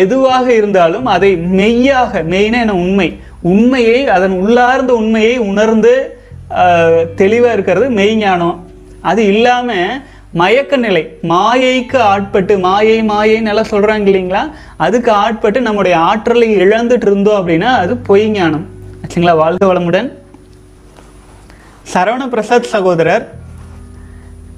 எதுவாக 0.02 0.46
இருந்தாலும் 0.60 1.06
அதை 1.16 1.30
மெய்யாக 1.58 2.22
மெய்னா 2.32 2.60
என்ன? 2.64 2.78
உண்மை. 2.84 3.08
உண்மையை 3.52 3.98
அதன் 4.16 4.34
உள்ளார்ந்த 4.42 4.92
உண்மையை 5.02 5.36
உணர்ந்து 5.50 5.92
தெளிவாக 7.20 7.54
இருக்கிறது 7.56 7.86
மெய்ஞானம் 8.00 8.56
அது 9.10 9.20
இல்லாமல் 9.32 10.00
மயக்க 10.32 10.76
நிலை 10.76 11.18
மாயைக்கு 11.22 11.96
ஆட்பட்டு 11.96 12.58
மாயை 12.58 13.00
மாயைன்னு 13.00 13.48
எல்லாம் 13.48 13.70
சொல்கிறாங்க 13.70 14.08
இல்லைங்களா? 14.08 14.52
அதுக்கு 14.76 15.12
ஆட்பட்டு 15.12 15.60
நம்முடைய 15.60 15.98
ஆற்றலை 15.98 16.56
இழந்துட்டு 16.56 17.06
இருந்தோம் 17.06 17.48
அப்படின்னா 17.48 17.60
அது 17.60 17.96
பொய் 17.96 18.30
ஞானம். 18.30 18.66
ஆச்சுங்களா? 19.06 19.36
வாழ்க 19.36 19.74
வளமுடன். 19.74 20.12
சரவண 21.92 22.28
பிரசாத் 22.28 22.62
சகோதரர் 22.62 23.32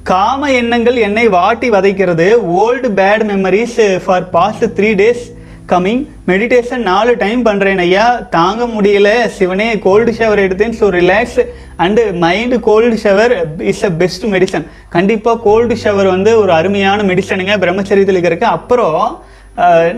காம 0.02 0.52
எண்ணங்கள் 0.52 0.96
என்னை 0.96 1.28
வாட்டி 1.28 1.70
வதைக்கிறது. 1.70 2.26
Old 2.61 2.88
bad 2.96 3.24
memories 3.24 3.98
for 4.04 4.30
past 4.30 4.64
three 4.64 4.90
days 4.94 5.41
coming 5.70 6.03
meditation 6.31 6.83
நாலு 6.90 7.12
டைம் 7.22 7.40
பண்ணுறேன் 7.48 7.81
ஐயா. 7.85 8.07
தாங்க 8.37 8.62
முடியல. 8.75 9.09
சிவனே 9.38 9.68
கோல்டு 9.87 10.12
ஷவர் 10.18 10.42
எடுத்தேன். 10.44 10.77
So 10.81 10.87
relax 10.98 11.40
and 11.85 12.03
mind 12.25 12.57
cold 12.68 12.96
shower 13.05 13.35
is 13.72 13.85
a 13.88 13.90
best 14.01 14.27
medicine 14.35 14.66
கண்டிப்பாக 14.96 15.42
கோல்டு 15.48 15.77
ஷவர் 15.85 16.09
வந்து 16.14 16.33
ஒரு 16.42 16.53
அருமையான 16.61 17.05
மெடிசனுங்க 17.11 17.57
பிரம்மச்சரியத்தில் 17.64 18.29
இருக்கு 18.31 18.48
அப்புறம் 18.57 18.98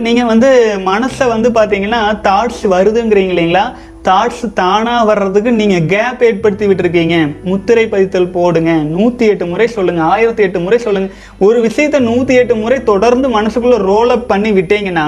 நீங்கள் 0.04 0.30
வந்து 0.32 0.48
மனசை 0.90 1.26
வந்து 1.34 1.48
பார்த்தீங்கன்னா 1.58 2.00
தாட்ஸ் 2.28 2.62
வருதுங்கிறீங்க 2.74 3.34
இல்லைங்களா? 3.34 3.64
தாட்ஸ் 4.06 4.42
தானாக 4.58 5.04
வர்றதுக்கு 5.08 5.50
நீங்கள் 5.58 5.86
கேப் 5.92 6.22
ஏற்படுத்தி 6.28 6.64
விட்டுருக்கீங்க. 6.70 7.16
முத்திரை 7.50 7.84
பதித்தல் 7.92 8.32
போடுங்க. 8.34 8.72
நூற்றி 8.94 9.24
எட்டு 9.32 9.44
முறை 9.50 9.66
சொல்லுங்கள் 9.76 10.08
ஆயிரத்தி 10.14 10.42
எட்டு 10.46 10.58
முறை 10.64 10.78
சொல்லுங்கள் 10.86 11.14
ஒரு 11.46 11.58
விஷயத்த 11.66 11.98
நூற்றி 12.08 12.34
எட்டு 12.40 12.54
முறை 12.62 12.78
தொடர்ந்து 12.90 13.28
மனசுக்குள்ளே 13.36 13.78
ரோல் 13.90 14.12
அப் 14.16 14.26
பண்ணி 14.32 14.50
விட்டீங்கன்னா 14.58 15.06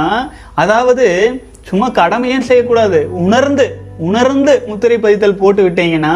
அதாவது 0.63 1.07
சும்மா 1.71 1.89
கடமையும் 1.99 2.47
செய்யக்கூடாது? 2.49 3.01
உணர்ந்து 3.25 3.67
உணர்ந்து 4.09 4.55
முத்திரை 4.71 4.99
பதித்தல் 5.05 5.41
போட்டு 5.43 5.63
விட்டீங்கன்னா 5.69 6.15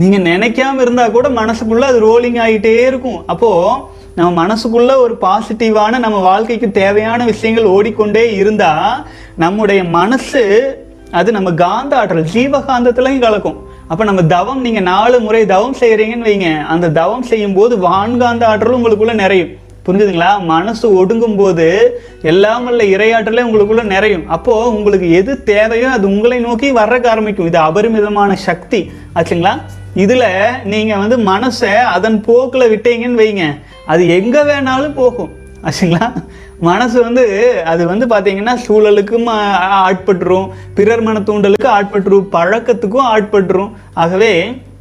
நீங்கள் 0.00 0.26
நினைக்காம 0.30 0.80
இருந்தால் 0.84 1.16
கூட 1.16 1.28
மனசுக்குள்ளே 1.40 1.88
அது 1.90 2.00
ரோலிங் 2.08 2.38
ஆகிட்டே 2.44 2.74
இருக்கும். 2.90 3.20
அப்போது 3.32 3.90
நம்ம 4.18 4.30
மனசுக்குள்ள 4.42 4.92
ஒரு 5.04 5.14
பாசிட்டிவான 5.26 5.98
நம்ம 6.04 6.20
வாழ்க்கைக்கு 6.30 6.70
தேவையான 6.70 7.20
விஷயங்கள் 7.32 7.72
ஓடிக்கொண்டே 7.74 8.24
இருந்தா 8.40 8.72
நம்முடைய 9.44 9.82
மனசு 9.98 10.42
அது 11.12 11.32
நம்ம 11.32 11.52
காந்த 11.52 11.98
ஆற்றல் 11.98 12.28
ஜீவகாந்தத்துலையும் 12.32 13.24
கலக்கும். 13.24 13.58
அப்போ 13.88 14.04
நம்ம 14.04 14.22
தவம் 14.22 14.60
நீங்கள் 14.60 14.82
நாலு 14.82 15.20
முறை 15.20 15.46
தவம் 15.46 15.76
செய்கிறீங்கன்னு 15.80 16.28
வைங்க. 16.28 16.48
அந்த 16.66 16.90
தவம் 16.90 17.22
செய்யும் 17.22 17.54
போது 17.54 17.76
வான்காந்த 17.76 18.44
ஆற்றலும் 18.44 18.78
உங்களுக்குள்ள 18.78 19.14
நிறையும். 19.14 19.52
புரிஞ்சுதுங்களா? 19.86 20.44
மனசு 20.44 20.86
ஒடுங்கும் 20.98 21.36
போது 21.36 21.66
எல்லாம் 22.22 22.66
உள்ள 22.66 22.84
இரையாற்றலே 22.84 23.42
உங்களுக்குள்ள 23.46 23.82
நிறையும். 23.82 24.28
அப்போ 24.28 24.70
உங்களுக்கு 24.70 25.12
எது 25.12 25.42
தேவையோ 25.42 25.90
அது 25.90 26.06
உங்களை 26.06 26.38
நோக்கி 26.38 26.72
வர்றக்க 26.72 27.06
ஆரம்பிக்கும். 27.06 27.46
இது 27.46 27.58
அபரிமிதமான 27.58 28.34
சக்தி. 28.34 28.90
ஆச்சுங்களா? 29.14 29.54
இதுல 29.96 30.24
நீங்க 30.64 30.96
வந்து 30.96 31.18
மனசை 31.18 31.74
அதன் 31.96 32.24
போக்குல 32.26 32.64
விட்டீங்கன்னு 32.74 33.20
வைங்க. 33.22 33.44
அது 33.86 34.08
எங்க 34.08 34.44
வேணாலும் 34.44 34.94
போகும். 34.94 35.30
ஆச்சுங்களா? 35.64 36.12
மனசு 36.68 36.96
வந்து 37.04 37.22
அது 37.70 37.82
வந்து 37.92 38.06
பார்த்தீங்கன்னா 38.10 38.54
சூழலுக்கும் 38.64 39.28
ஆட்பட்டுரும். 39.86 40.48
பிறர் 40.76 41.02
மன 41.06 41.22
தூண்டலுக்கு 41.28 41.68
ஆட்பட்டுரும் 41.78 42.28
பழக்கத்துக்கும் 42.34 43.08
ஆட்பட்டுரும். 43.14 43.72
ஆகவே 44.02 44.32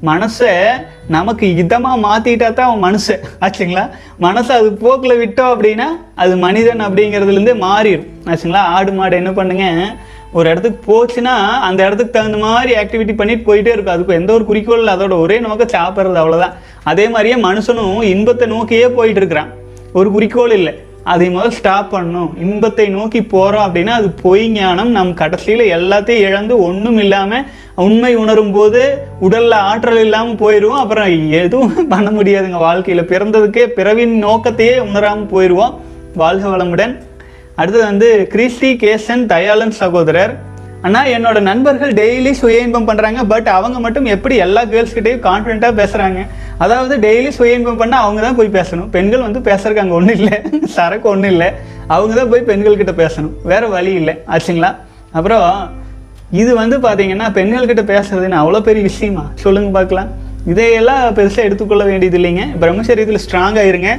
மனசை 0.09 0.51
நமக்கு 1.15 1.45
இதமாக 1.61 1.97
மாற்றிட்டா 2.05 2.47
தான் 2.57 2.69
அவன் 2.69 2.83
மனுஷன் 2.85 3.23
ஆச்சுங்களா? 3.45 3.83
மனசை 4.25 4.51
அது 4.59 4.69
போக்கில் 4.83 5.19
விட்டோம் 5.21 5.51
அப்படின்னா 5.53 5.87
அது 6.23 6.33
மனிதன் 6.45 6.85
அப்படிங்கிறதுலேருந்து 6.87 7.55
மாறிடும் 7.65 8.07
ஆச்சுங்களா? 8.31 8.63
ஆடு 8.77 8.93
மாடு 8.99 9.19
என்ன 9.21 9.33
பண்ணுங்க? 9.39 9.65
ஒரு 10.37 10.45
இடத்துக்கு 10.51 10.79
போச்சுன்னா 10.89 11.35
அந்த 11.69 11.79
இடத்துக்கு 11.87 12.15
தகுந்த 12.17 12.37
மாதிரி 12.45 12.73
ஆக்டிவிட்டி 12.81 13.15
பண்ணிட்டு 13.19 13.47
போயிட்டே 13.49 13.73
இருக்கும். 13.75 13.95
அதுக்கு 13.95 14.19
எந்த 14.19 14.31
ஒரு 14.37 14.45
குறிக்கோள் 14.51 14.81
இல்லை. 14.83 14.93
அதோட 14.97 15.17
ஒரே 15.25 15.39
நோக்கம் 15.47 15.73
சாப்பிட்றது 15.77 16.21
அவ்வளோதான் 16.23 16.55
அதே 16.91 17.07
மாதிரியே 17.15 17.37
மனுஷனும் 17.47 17.97
இன்பத்தை 18.13 18.47
நோக்கியே 18.55 18.87
போயிட்டு 18.99 19.21
இருக்கிறான். 19.23 19.51
ஒரு 19.99 20.09
குறிக்கோள் 20.15 20.55
இல்லை. 20.59 20.73
அதை 21.03 21.29
முதல் 21.29 21.55
ஸ்டாப் 21.57 21.91
பண்ணணும். 21.93 22.31
இன்பத்தை 22.43 22.85
நோக்கி 22.95 23.21
போகிறோம் 23.21 23.65
அப்படின்னா 23.67 23.93
அது 23.99 24.09
பொய் 24.23 24.43
ஞானம். 24.49 24.91
நம் 24.97 25.13
கடைசியில் 25.13 25.63
எல்லாத்தையும் 25.77 26.25
இழந்து 26.27 26.55
ஒன்றும் 26.63 26.97
இல்லாமல் 26.97 27.45
உண்மை 27.75 28.13
உணரும் 28.15 28.51
போது 28.51 28.81
உடலில் 29.19 29.57
ஆற்றல் 29.69 30.01
இல்லாமல் 30.03 30.39
போயிடுவோம் 30.43 30.81
அப்புறம் 30.83 31.31
எதுவும் 31.41 31.87
பண்ண 31.87 32.09
முடியாதுங்க. 32.17 32.59
வாழ்க்கையில் 32.67 33.09
பிறந்ததுக்கே 33.13 33.65
பிறவின் 33.79 34.15
நோக்கத்தையே 34.25 34.77
உணராமல் 34.89 35.31
போயிடுவோம் 35.33 35.75
வாழ்க 36.21 36.45
வளமுடன். 36.47 36.95
அடுத்தது 37.55 37.85
வந்து 37.85 38.09
கிறிஸ்டி 38.33 38.71
கேசன் 38.83 39.25
தயாளன் 39.25 39.75
சகோதரர். 39.81 40.33
ஆனால் 40.87 41.09
என்னோட 41.15 41.39
நண்பர்கள் 41.39 41.91
டெய்லி 41.93 42.31
சுய 42.31 42.61
இன்பம் 42.65 42.87
பண்ணுறாங்க 42.87 43.23
பட் 43.23 43.47
அவங்க 43.47 43.79
மட்டும் 43.79 44.07
எப்படி 44.13 44.35
எல்லா 44.45 44.61
கேர்ள்ஸ்கிட்டையும் 44.71 45.25
கிட்டயும் 45.25 45.79
பேசுகிறாங்க 45.81 46.21
அதாவது 46.63 46.93
டெய்லி 47.05 47.29
சுய 47.35 47.57
இன்பம் 47.57 47.79
பண்ணால் 47.81 48.03
அவங்க 48.05 48.21
தான் 48.25 48.37
போய் 48.39 48.55
பேசணும். 48.57 48.89
பெண்கள் 48.95 49.25
வந்து 49.27 49.39
பேசுறதுக்கு 49.49 49.97
ஒன்றும் 49.99 50.17
இல்லை. 50.19 50.37
சரக்கு 50.75 51.07
ஒன்றும் 51.13 51.31
இல்லை. 51.35 51.47
அவங்க 51.95 52.13
தான் 52.19 52.31
போய் 52.33 52.47
பெண்கள் 52.49 52.79
கிட்ட 52.81 52.93
பேசணும். 53.03 53.35
வேற 53.51 53.63
வழி 53.75 53.93
இல்லை. 54.01 54.13
ஆச்சுங்களா? 54.33 54.71
அப்புறம் 55.17 55.47
இது 56.41 56.51
வந்து 56.61 56.75
பார்த்தீங்கன்னா 56.83 57.27
பெண்கள் 57.37 57.69
கிட்ட 57.71 57.83
பேசுறதுன்னு 57.93 58.37
அவ்வளோ 58.41 58.59
பெரிய 58.67 58.83
விஷயமா? 58.89 59.23
சொல்லுங்க 59.43 59.71
பார்க்கலாம். 59.77 60.11
இதையெல்லாம் 60.51 61.01
பெருசாக 61.17 61.47
எடுத்துக்கொள்ள 61.47 61.83
வேண்டியது 61.89 62.17
இல்லைங்க. 62.19 62.45
பிரம்மச்சரியத்தில் 62.61 63.23
ஸ்ட்ராங்காக 63.25 63.71
இருங்க. 63.71 63.89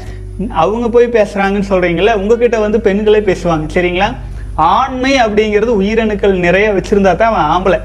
அவங்க 0.62 0.86
போய் 0.94 1.14
பேசுகிறாங்கன்னு 1.16 1.70
சொல்கிறீங்கள 1.72 2.12
உங்ககிட்ட 2.20 2.58
வந்து 2.66 2.78
பெண்களே 2.86 3.20
பேசுவாங்க. 3.30 3.66
சரிங்களா? 3.74 4.08
ஆண்மை 4.54 5.12
அப்படிங்கிறது 5.24 5.72
உயிரணுக்கள் 5.82 6.34
நிறைய 6.46 6.66
வச்சுருந்தா 6.78 7.12
தான் 7.20 7.30
அவன் 7.32 7.50
ஆம்பளை. 7.52 7.78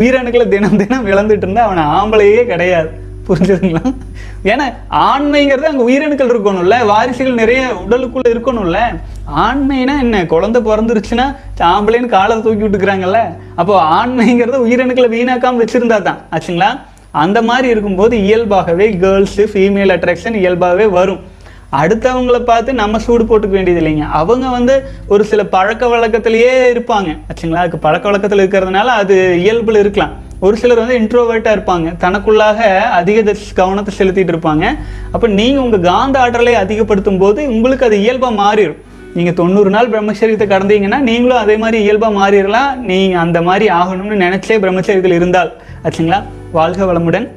உயிரணுக்களை 0.00 0.44
தினம் 0.56 0.80
தினம் 0.82 1.06
விளந்துட்டு 1.10 1.46
இருந்தால் 1.46 1.66
அவன் 1.68 1.90
ஆம்பளையே 2.00 2.42
கிடையாது. 2.52 2.90
புரிஞ்சுதுங்களா 3.26 3.82
ஏன்னா 4.44 4.64
ஆண்மைங்கிறது 4.90 5.70
அங்கே 5.70 5.84
உயிரணுக்கள் 5.88 6.32
இருக்கணும்ல 6.32 6.86
வாரிசுகள் 6.86 7.40
நிறைய 7.40 7.60
உடலுக்குள்ள 7.88 8.26
இருக்கணும்ல. 8.34 8.78
ஆண்மைனா 9.36 9.94
என்ன? 10.04 10.26
குழந்தை 10.26 10.62
பிறந்துருச்சுன்னா 10.62 11.36
ஆம்பளைன்னு 11.58 12.06
காலை 12.06 12.40
தூக்கி 12.40 12.64
விட்டுக்கிறாங்கல்ல. 12.64 13.20
அப்போ 13.54 13.74
ஆண்மைங்கிறத 13.98 14.58
உயிரணுக்களை 14.68 15.10
வீணாக்காம 15.16 15.60
வச்சிருந்தா 15.62 16.02
தான். 16.02 16.18
ஆச்சுங்களா? 16.32 16.70
அந்த 17.10 17.42
மாதிரி 17.42 17.68
இருக்கும்போது 17.68 18.16
இயல்பாகவே 18.22 18.88
கேர்ள்ஸு 18.90 19.46
ஃபீமேல் 19.52 19.94
அட்ராக்ஷன் 19.96 20.34
இயல்பாகவே 20.34 20.86
வரும். 20.86 21.20
அடுத்தவங்கள 21.82 22.38
பார்த்து 22.44 22.74
நம்ம 22.74 22.98
சூடு 22.98 23.24
போட்டுக்க 23.24 23.48
வேண்டியது 23.48 23.82
இல்லைங்க. 23.82 24.10
அவங்க 24.10 24.48
வந்து 24.48 24.74
ஒரு 25.06 25.24
சில 25.24 25.44
பழக்க 25.44 25.86
வழக்கத்திலேயே 25.86 26.52
இருப்பாங்க. 26.72 27.18
ஆச்சுங்களா? 27.28 27.62
அதுக்கு 27.64 27.78
பழக்க 27.78 28.10
வழக்கத்தில் 28.10 28.44
இருக்கிறதுனால 28.44 28.84
அது 29.02 29.36
இயல்பில் 29.38 29.76
இருக்கலாம். 29.76 30.12
ஒரு 30.44 30.56
சிலர் 30.60 30.80
வந்து 30.82 30.96
இன்ட்ரோவேர்ட்டாக 31.02 31.56
இருப்பாங்க. 31.56 31.88
தனக்குள்ளாக 32.04 32.60
அதிக 33.00 33.34
கவனத்தை 33.58 33.92
செலுத்திட்டு 33.98 34.32
இருப்பாங்க. 34.34 34.64
அப்போ 35.14 35.26
நீங்கள் 35.38 35.64
உங்கள் 35.64 35.84
காந்த 35.90 36.16
ஆற்றலை 36.22 36.54
அதிகப்படுத்தும் 36.62 37.20
போது 37.24 37.40
உங்களுக்கு 37.56 37.84
அது 37.88 37.98
இயல்பாக 38.04 38.38
மாறிடும் 38.40 38.80
நீங்கள் 39.16 39.36
தொண்ணூறு 39.40 39.70
நாள் 39.74 39.90
பிரம்மச்சரியத்தை 39.92 40.46
கடந்தீங்கன்னா 40.52 40.98
நீங்களும் 41.08 41.42
அதே 41.44 41.56
மாதிரி 41.64 41.78
இயல்பாக 41.82 42.14
மாறிடலாம். 42.20 42.70
நீங்கள் 42.90 43.22
அந்த 43.24 43.38
மாதிரி 43.48 43.66
ஆகணும்னு 43.80 44.18
நினச்சே 44.24 44.56
பிரம்மச்சரியத்தில் 44.64 45.18
இருந்தால். 45.18 45.52
ஆச்சுங்களா? 45.84 46.20
வாழ்க 46.58 46.80
வளமுடன். 46.90 47.28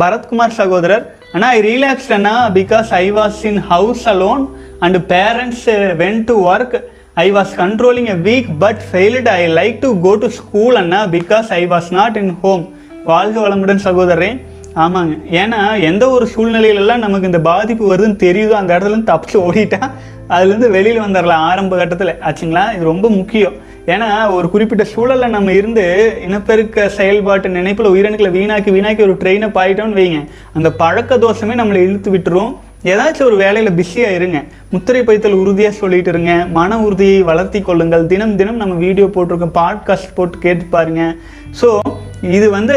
பரத்குமார் 0.00 0.58
சகோதரர் 0.60 1.04
அண்ணா 1.34 1.48
I 1.56 1.60
relaxed 1.68 2.14
because 2.58 2.90
I 3.02 3.06
was 3.18 3.40
in 3.50 3.60
house 3.70 4.04
alone 4.14 4.44
and 4.84 4.98
parents 5.12 5.68
went 6.02 6.20
to 6.30 6.36
work 6.52 6.76
I 7.22 7.32
was 7.32 7.52
controlling 7.56 8.08
a 8.12 8.14
week 8.28 8.46
but 8.58 8.80
failed 8.92 9.28
I 9.28 9.42
like 9.58 9.76
to 9.80 10.00
go 10.00 10.14
to 10.14 10.28
school 10.28 10.74
Anna 10.74 11.06
because 11.06 11.48
I 11.48 11.66
was 11.66 11.90
not 11.90 12.16
in 12.16 12.32
home 12.40 12.68
வாழ்க 13.04 13.48
வளமுடன் 13.48 13.80
சகோதரரே. 13.84 14.30
ஆமாங்க. 14.74 15.14
ஏன்னா 15.30 15.80
எந்த 15.80 16.10
ஒரு 16.10 16.28
சூழ்நிலையிலலாம் 16.36 17.04
நமக்கு 17.04 17.26
இந்த 17.26 17.40
பாதிப்பு 17.40 17.84
வருதுன்னு 17.94 18.16
தெரியுதோ 18.24 18.50
அந்த 18.50 18.78
இடத்துல 18.78 19.06
தப்பிச்சு 19.10 19.36
ஓடிட்டா 19.36 19.90
அதுலேருந்து 20.28 20.70
வெளியில் 20.70 21.00
வந்துடலாம் 21.00 21.44
ஆரம்ப 21.50 21.76
கட்டத்தில். 21.76 22.12
ஆச்சுங்களா? 22.28 22.74
இது 22.74 22.84
ரொம்ப 22.84 23.08
முக்கியம். 23.08 23.52
ஏன்னா 23.86 24.34
ஒரு 24.34 24.50
குறிப்பிட்ட 24.50 24.84
சூழல்ல 24.96 25.28
நம்ம 25.28 25.52
இருந்து 25.52 25.84
இனப்பெருக்க 26.26 26.88
செயல்பாட்டு 26.88 27.48
நினைப்பில் 27.48 27.92
உயிரணுக்களை 27.94 28.30
வீணாக்கி 28.38 28.70
வீணாக்கி 28.76 29.02
ஒரு 29.02 29.14
ட்ரெயினை 29.14 29.50
பாயிட்டோம்னு 29.58 29.98
வைங்க. 30.00 30.28
அந்த 30.54 30.70
பழக்க 30.70 31.16
தோஷமே 31.16 31.56
நம்மளை 31.62 31.82
இழுத்து 31.88 32.10
விட்டுரும். 32.12 32.54
ஏதாச்சும் 32.84 33.24
ஒரு 33.24 33.36
வேலையில 33.36 33.74
பிஸியாக 33.74 34.14
இருங்க. 34.14 34.42
முத்திரை 34.70 35.02
பைத்தல் 35.02 35.40
உறுதியாக 35.42 35.74
சொல்லிட்டு 35.74 36.10
இருங்க. 36.10 36.32
மன 36.52 36.80
உறுதியை 36.80 37.22
வளர்த்தி 37.22 37.60
கொள்ளுங்கள். 37.60 38.06
தினம் 38.06 38.36
தினம் 38.36 38.56
நம்ம 38.56 38.74
வீடியோ 38.74 39.06
போட்டிருக்கோம். 39.06 39.54
பாட்காஸ்ட் 39.60 40.14
போட்டு 40.14 40.38
கேட்டு 40.38 40.64
பாருங்க. 40.64 41.14
ஸோ 41.60 41.80
இது 42.22 42.50
வந்து 42.50 42.76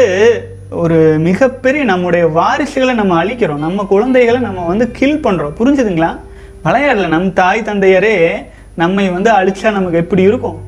ஒரு 0.70 1.18
மிகப்பெரிய 1.18 1.84
நம்முடைய 1.84 2.26
வாரிசுகளை 2.26 2.94
நம்ம 2.94 3.24
அழிக்கிறோம். 3.24 3.64
நம்ம 3.66 3.84
குழந்தைகளை 3.84 4.40
நம்ம 4.40 4.64
வந்து 4.66 4.90
கில் 4.90 5.24
பண்ணுறோம் 5.26 5.58
புரிஞ்சுதுங்களா? 5.60 6.10
விளையாடல 6.64 7.08
நம் 7.08 7.32
தாய் 7.32 7.66
தந்தையரே 7.66 8.16
நம்மை 8.74 9.08
வந்து 9.08 9.30
அழிச்சா 9.30 9.70
நமக்கு 9.72 9.98
எப்படி 9.98 10.22
இருக்கும்? 10.22 10.58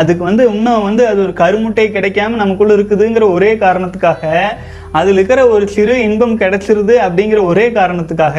அதுக்கு 0.00 0.24
வந்து 0.24 0.44
இன்னும் 0.54 0.82
வந்து 0.82 1.02
அது 1.06 1.20
ஒரு 1.22 1.34
கருமுட்டை 1.42 1.86
கிடைக்காம 1.96 2.40
நமக்குள்ள 2.42 2.74
இருக்குதுங்கிற 2.76 3.26
ஒரே 3.36 3.50
காரணத்துக்காக 3.54 4.32
அதில் 4.98 5.16
இருக்கிற 5.16 5.40
ஒரு 5.48 5.68
சிறு 5.68 5.94
இன்பம் 6.02 6.38
கிடைச்சிருது 6.40 6.94
அப்படிங்கிற 7.06 7.40
ஒரே 7.44 7.68
காரணத்துக்காக 7.78 8.38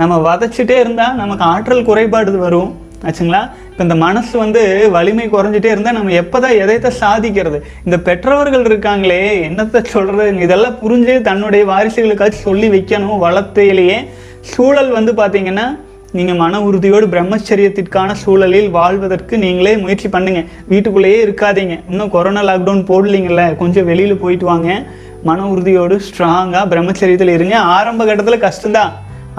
நம்ம 0.00 0.18
வதச்சிட்டே 0.26 0.76
இருந்தால் 0.84 1.14
நமக்கு 1.14 1.44
ஆற்றல் 1.44 1.86
குறைபாடு 1.90 2.38
வரும். 2.46 2.72
ஆச்சுங்களா? 3.06 3.40
இப்போ 3.70 3.82
இந்த 3.82 3.94
மனசு 3.94 4.34
வந்து 4.38 4.62
வலிமை 4.90 5.26
குறைஞ்சிட்டே 5.28 5.70
இருந்தால் 5.72 5.96
நம்ம 5.98 6.12
எப்பதான் 6.12 6.58
எதைத்த 6.62 6.92
சாதிக்கிறது? 7.00 7.58
இந்த 7.84 7.96
பெற்றவர்கள் 7.98 8.64
இருக்காங்களே 8.64 9.22
என்னத்தை 9.48 9.80
சொல்கிறது 9.94 10.44
இதெல்லாம் 10.46 10.78
புரிஞ்சு 10.82 11.14
தன்னுடைய 11.20 11.64
வாரிசுகளுக்காச்சும் 11.72 12.48
சொல்லி 12.48 12.68
வைக்கணும் 12.68 13.24
வளர்த்தையிலேயே 13.26 13.98
சூழல் 14.52 14.90
வந்து 14.90 15.12
பார்த்திங்கன்னா 15.12 15.66
நீங்கள் 16.18 16.38
மன 16.42 16.60
உறுதியோடு 16.66 17.06
பிரம்மச்சரியத்திற்கான 17.06 18.10
சூழலில் 18.22 18.68
வாழ்வதற்கு 18.76 19.34
நீங்களே 19.44 19.72
முயற்சி 19.84 20.08
பண்ணுங்க. 20.14 20.40
வீட்டுக்குள்ளேயே 20.72 21.18
இருக்காதீங்க. 21.24 21.74
இன்னும் 21.90 22.12
கொரோனா 22.14 22.42
லாக்டவுன் 22.48 22.86
போடலீங்கல்ல. 22.90 23.44
கொஞ்சம் 23.62 23.88
வெளியில் 23.90 24.22
போயிட்டு 24.22 24.46
வாங்க. 24.52 24.68
மன 25.28 25.48
உறுதியோடு 25.52 25.96
ஸ்ட்ராங்காக 26.08 26.70
பிரம்மச்சரியத்தில் 26.72 27.34
இருங்க. 27.38 27.56
ஆரம்ப 27.76 28.04
கட்டத்தில் 28.04 28.44
கஷ்டம்தான். 28.46 28.92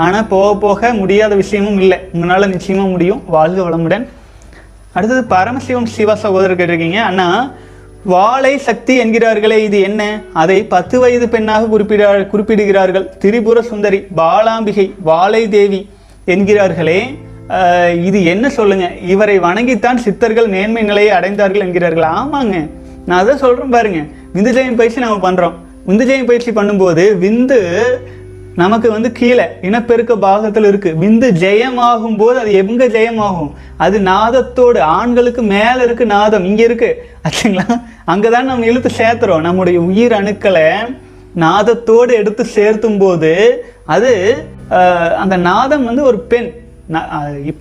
ஆனால் 0.06 0.28
போக 0.34 0.50
போக 0.66 0.90
முடியாத 1.02 1.36
விஷயமும் 1.44 1.80
இல்லை. 1.84 1.98
உங்களால் 2.14 2.54
நிச்சயமாக 2.56 2.94
முடியும். 2.96 3.22
வாழ்க 3.36 3.62
வளமுடன். 3.68 4.06
அடுத்தது 4.98 5.24
பரமசிவம் 5.36 5.94
சிவா 5.96 6.16
சகோதரர் 6.26 6.60
கேட்டிருக்கீங்க. 6.60 7.00
அண்ணா 7.12 7.28
வாழை 8.14 8.52
சக்தி 8.66 8.94
என்கிறார்களே 9.04 9.58
இது 9.68 9.78
என்ன? 9.88 10.02
அதை 10.42 10.58
பத்து 10.74 10.96
வயது 11.00 11.28
பெண்ணாக 11.30 11.66
குறிப்பிட 11.74 12.04
குறிப்பிடுகிறார்கள். 12.32 13.08
திரிபுர 13.24 13.62
சுந்தரி 13.72 14.00
பாலாம்பிகை 14.18 14.86
வாழை 15.10 15.42
தேவி 15.56 15.80
என்கிறார்களே 16.34 17.00
இது 18.08 18.20
என்ன 18.32 18.46
சொல்லுங்க? 18.56 18.86
இவரை 19.14 19.36
வணங்கித்தான் 19.46 20.04
சித்தர்கள் 20.06 20.48
மேன்மை 20.54 20.82
நிலையை 20.90 21.12
அடைந்தார்கள் 21.18 21.66
என்கிறார்கள். 21.66 22.08
ஆமாங்க. 22.20 22.56
நான் 23.08 23.22
அதை 23.24 23.36
சொல்றேன் 23.44 23.74
பாருங்க. 23.76 24.00
விந்து 24.36 24.52
ஜெயம் 24.58 24.80
பயிற்சி 24.80 25.00
நம்ம 25.04 25.20
பண்றோம். 25.28 25.56
விந்து 25.88 26.06
ஜெயம் 26.10 26.30
பயிற்சி 26.30 26.52
பண்ணும்போது 26.58 27.04
விந்து 27.24 27.60
நமக்கு 28.62 28.88
வந்து 28.96 29.10
கீழே 29.20 29.46
இனப்பெருக்க 29.68 30.14
பாகத்தில் 30.26 30.68
இருக்கு. 30.72 30.92
விந்து 31.02 31.28
ஜெயமாகும் 31.44 32.18
போது 32.22 32.38
அது 32.44 32.52
எங்க 32.62 32.88
ஜெயமாகும்? 32.96 33.52
அது 33.86 33.98
நாதத்தோடு 34.10 34.80
ஆண்களுக்கு 34.98 35.42
மேல 35.54 35.78
இருக்கு 35.88 36.06
நாதம். 36.14 36.46
இங்க 36.52 36.62
இருக்கு. 36.70 36.92
ஆச்சுங்களா 37.28 37.68
அங்கதான் 38.12 38.50
நம்ம 38.52 38.70
இழுத்து 38.72 38.92
சேர்த்துறோம். 39.00 39.46
நம்முடைய 39.48 39.80
உயிர் 39.90 40.18
அணுக்களை 40.20 40.70
நாதத்தோடு 41.46 42.12
எடுத்து 42.22 42.44
சேர்த்தும் 42.56 43.00
போது 43.06 43.34
அது 43.96 44.14
அந்த 45.24 45.36
நாதம் 45.50 45.86
வந்து 45.90 46.04
ஒரு 46.12 46.20
பெண். 46.32 46.50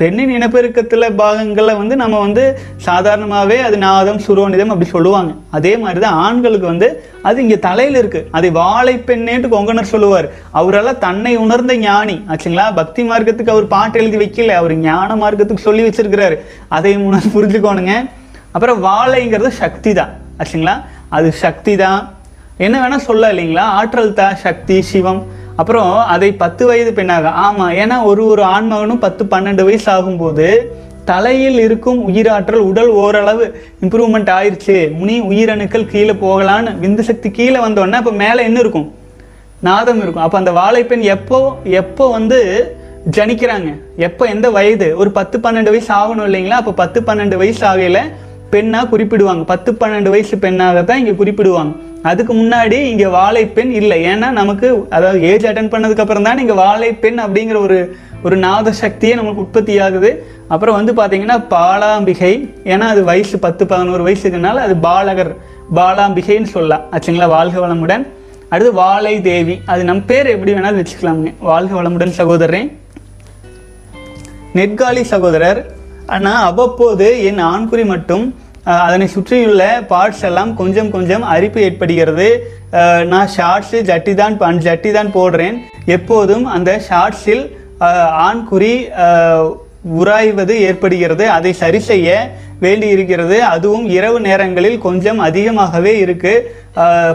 பெண்ணின் 0.00 0.32
இனப்பெருக்கத்தில் 0.34 1.14
பாகங்களை 1.20 1.72
வந்து 1.78 1.94
நம்ம 2.00 2.18
வந்து 2.24 2.42
சாதாரணமாகவே 2.84 3.56
அது 3.66 3.76
நாதம் 3.84 4.20
சுரோனிதம் 4.26 4.72
அப்படி 4.72 4.88
சொல்லுவாங்க. 4.90 5.32
அதே 5.56 5.72
மாதிரி 5.76 6.00
தான் 6.04 6.18
ஆண்களுக்கு 6.26 6.66
வந்து 6.72 6.88
அது 7.28 7.42
இங்கே 7.44 7.58
தலையில் 7.66 7.98
இருக்குது 8.02 8.28
அதை 8.36 8.50
வாழை 8.58 8.94
பெண்ணேட்டு 9.08 9.48
கொங்கனர் 9.54 9.90
சொல்லுவார். 9.94 10.28
அவரெல்லாம் 10.60 11.02
தன்னை 11.06 11.32
உணர்ந்த 11.44 11.74
ஞானி. 11.76 12.16
ஆச்சுங்களா? 12.30 12.66
பக்தி 12.80 13.04
மார்க்கத்துக்கு 13.10 13.54
அவர் 13.54 13.66
பாட்டு 13.74 14.00
எழுதி 14.02 14.20
வைக்கல. 14.22 14.54
அவர் 14.60 14.74
ஞான 14.88 15.16
மார்க்கத்துக்கு 15.22 15.66
சொல்லி 15.68 15.84
வச்சிருக்கிறாரு. 15.88 16.38
அதை 16.78 16.92
உணர்ந்து 17.08 17.32
புரிஞ்சுக்கோணுங்க. 17.36 17.94
அப்புறம் 18.52 18.78
வாழைங்கிறது 18.88 19.52
சக்தி 19.62 19.92
தான் 20.00 20.12
ஆச்சுங்களா? 20.40 20.76
அது 21.16 21.28
சக்தி 21.44 21.74
தான் 21.76 22.00
என்ன 22.66 22.76
வேணால் 22.82 23.06
சொல்ல 23.08 23.32
இல்லைங்களா? 23.32 23.64
ஆற்றல் 23.80 24.16
தான் 24.20 24.38
சக்தி 24.46 24.76
சிவம். 24.92 25.22
அப்புறம் 25.56 25.92
அதை 26.04 26.32
பத்து 26.32 26.66
வயது 26.66 26.92
பெண்ணாக 26.92 27.28
ஆமாம் 27.28 27.72
ஏன்னா 27.82 28.02
ஒரு 28.02 28.26
ஒரு 28.26 28.42
ஆண்மகனும் 28.42 29.04
பத்து 29.04 29.24
பன்னெண்டு 29.24 29.64
வயசு 29.64 29.92
ஆகும்போது 29.92 30.48
தலையில் 31.04 31.58
இருக்கும் 31.58 32.08
உயிராற்றல் 32.08 32.62
உடல் 32.70 32.88
ஓரளவு 32.88 33.44
இம்ப்ரூவ்மெண்ட் 33.84 34.30
ஆயிடுச்சு 34.36 34.76
முனி 34.98 35.20
உயிரணுக்கள் 35.20 35.90
கீழே 35.90 36.12
போகலான்னு 36.12 36.70
விந்து 36.82 37.00
சக்தி 37.00 37.30
கீழே 37.30 37.58
வந்தோடனே 37.58 37.92
அப்போ 37.92 38.10
மேலே 38.10 38.42
என்ன 38.42 38.58
இருக்கும்? 38.60 38.94
நாதம் 39.60 40.00
இருக்கும். 40.00 40.22
அப்போ 40.22 40.38
அந்த 40.38 40.52
வாழைப்பெண் 40.52 41.00
எப்போ 41.00 41.38
எப்போ 41.64 42.10
வந்து 42.10 42.38
ஜனிக்கிறாங்க? 43.10 43.70
எப்போ 43.96 44.24
எந்த 44.24 44.50
வயது? 44.50 44.96
ஒரு 44.96 45.10
பத்து 45.10 45.38
பன்னெண்டு 45.38 45.72
வயசு 45.74 45.94
ஆகணும் 45.94 46.26
இல்லைங்களா? 46.28 46.60
அப்போ 46.62 46.72
பத்து 46.72 47.00
பன்னெண்டு 47.00 47.36
வயசு 47.36 47.66
ஆகையில் 47.66 48.02
பெண்ணாக 48.50 48.96
குறிப்பிடுவாங்க. 48.96 49.42
பத்து 49.42 49.72
பன்னெண்டு 49.72 50.08
வயசு 50.08 50.38
பெண்ணாக 50.38 50.82
தான் 50.82 50.98
இங்கே 50.98 51.14
குறிப்பிடுவாங்க. 51.24 51.72
அதுக்கு 52.10 52.32
முன்னாடி 52.40 52.78
இங்கே 52.92 53.08
வாழைப்பெண் 53.18 53.72
இல்லை. 53.80 53.98
ஏன்னா 54.12 54.28
நமக்கு 54.40 54.68
அதாவது 54.96 55.20
ஏஜ் 55.30 55.46
அட்டன் 55.50 55.72
பண்ணதுக்கப்புறம் 55.74 56.26
தான் 56.28 56.40
இங்கே 56.42 56.56
வாழைப்பெண் 56.64 57.18
அப்படிங்கிற 57.26 57.58
ஒரு 57.66 57.78
ஒரு 58.26 58.36
நாத 58.44 58.72
சக்தியே 58.80 59.14
நமக்கு 59.20 59.42
உற்பத்தி 59.44 59.74
ஆகுது. 59.86 60.10
அப்புறம் 60.52 60.76
வந்து 60.78 60.92
பார்த்தீங்கன்னா 60.98 61.36
பாலாம்பிகை. 61.54 62.32
ஏன்னா 62.72 62.86
அது 62.94 63.02
வயசு 63.10 63.36
பத்து 63.44 63.62
பதினோரு 63.72 64.02
வயசுக்குனால 64.06 64.62
அது 64.66 64.76
பாலகர் 64.86 65.32
பாலாம்பிகைன்னு 65.78 66.50
சொல்லலாம். 66.54 66.84
ஆச்சுங்களா? 66.94 67.28
வாழ்க 67.36 67.56
வளமுடன். 67.64 68.04
அடுத்து 68.52 68.72
வாழை 68.82 69.14
தேவி. 69.30 69.54
அது 69.72 69.82
நம் 69.88 70.02
பேர் 70.10 70.32
எப்படி 70.34 70.52
வேணாலும் 70.56 70.80
வச்சுக்கலாமுங்க. 70.80 71.32
வாழ்க 71.50 71.72
வளமுடன் 71.78 72.16
சகோதரன் 72.20 72.68
நெற்காலி 74.58 75.02
சகோதரர். 75.14 75.60
ஆனால் 76.14 76.42
அவ்வப்போது 76.48 77.06
என் 77.28 77.40
ஆண்குறி 77.52 77.84
மட்டும் 77.94 78.26
அதனை 78.86 79.06
சுற்றியுள்ள 79.14 79.64
பார்ட்ஸ் 79.92 80.24
எல்லாம் 80.28 80.52
கொஞ்சம் 80.60 80.90
கொஞ்சம் 80.94 81.24
அரிப்பு 81.34 81.60
ஏற்படுகிறது. 81.66 82.28
நான் 83.12 83.30
ஷார்ட்ஸு 83.36 83.78
ஜட்டி 83.90 84.14
தான் 84.20 84.34
பண் 84.42 84.58
ஜட்டி 84.66 84.90
தான் 84.98 85.12
போடுறேன். 85.18 85.56
எப்போதும் 85.96 86.44
அந்த 86.56 86.70
ஷார்ட்ஸில் 86.88 87.44
ஆண்குறி 88.28 88.74
உராய்வது 90.00 90.54
ஏற்படுகிறது. 90.68 91.24
அதை 91.36 91.52
சரி 91.62 91.80
செய்ய 91.90 92.10
வேண்டி 92.64 92.86
இருக்கிறது 92.96 93.36
அதுவும் 93.54 93.86
இரவு 93.96 94.18
நேரங்களில் 94.28 94.78
கொஞ்சம் 94.86 95.18
அதிகமாகவே 95.28 95.92
இருக்குது 96.04 96.44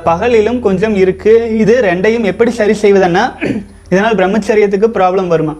பகலிலும் 0.09 0.59
கொஞ்சம் 0.67 0.95
இருக்குது 1.03 1.49
இது 1.61 1.73
ரெண்டையும் 1.89 2.27
எப்படி 2.31 2.51
சரி 2.59 2.75
செய்வதுன்னா 2.83 3.23
இதனால் 3.91 4.19
பிரம்மச்சரியத்துக்கு 4.19 4.89
ப்ராப்ளம் 4.97 5.31
வருமா? 5.33 5.55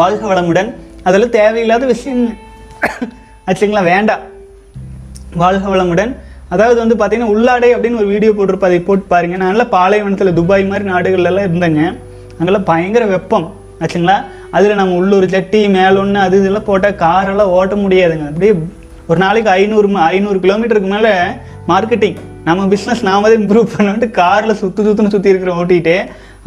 வாழ்க 0.00 0.22
வளமுடன். 0.30 0.70
அதெல்லாம் 1.06 1.34
தேவையில்லாத 1.40 1.86
விஷயங்க 1.92 2.30
ஆச்சுங்களா? 3.48 3.82
வேண்டாம். 3.92 4.22
வாழ்க 5.42 5.64
வளமுடன் 5.72 6.12
அதாவது 6.54 6.78
வந்து 6.82 6.96
பார்த்தீங்கன்னா 6.98 7.32
உள்ளாடை 7.34 7.68
அப்படின்னு 7.74 8.00
ஒரு 8.02 8.08
வீடியோ 8.14 8.32
போட்டிருப்பா 8.38 8.68
அதை 8.70 8.80
போட்டு 8.88 9.04
பாருங்கள் 9.12 9.40
நான் 9.42 9.52
நல்லா 9.52 9.66
பாலைவனத்தில் 9.76 10.36
துபாய் 10.38 10.64
மாதிரி 10.70 10.84
நாடுகள்ல 10.92 11.30
எல்லாம் 11.32 11.46
இருந்தேங்க. 11.48 11.82
அங்கெல்லாம் 12.38 12.66
பயங்கர 12.70 13.04
வெப்பம் 13.14 13.46
ஆச்சுங்களா? 13.82 14.16
அதில் 14.56 14.78
நம்ம 14.80 14.96
உள்ளூர் 15.00 15.26
சட்டி 15.34 15.60
மேலொன்று 15.78 16.20
அது 16.26 16.34
இதெல்லாம் 16.42 16.68
போட்டால் 16.70 16.98
காரெல்லாம் 17.04 17.52
ஓட்ட 17.58 17.76
முடியாதுங்க. 17.84 18.26
அப்படியே 18.32 18.52
ஒரு 19.10 19.18
நாளைக்கு 19.24 19.50
ஐநூறு 19.58 19.88
ஐநூறு 20.12 20.38
கிலோமீட்டருக்கு 20.44 20.90
மேலே 20.96 21.12
மார்க்கெட்டிங் 21.72 22.18
நம்ம 22.46 22.66
பிஸ்னஸ் 22.74 23.02
நாம 23.08 23.28
தான் 23.28 23.40
இம்ப்ரூவ் 23.40 23.68
பண்ணிட்டு 23.74 24.08
காரில் 24.20 24.58
சுற்று 24.62 24.86
சுற்றுன்னு 24.86 25.14
சுற்றி 25.14 25.32
இருக்கிற 25.32 25.52
ஓட்டிகிட்டு 25.60 25.96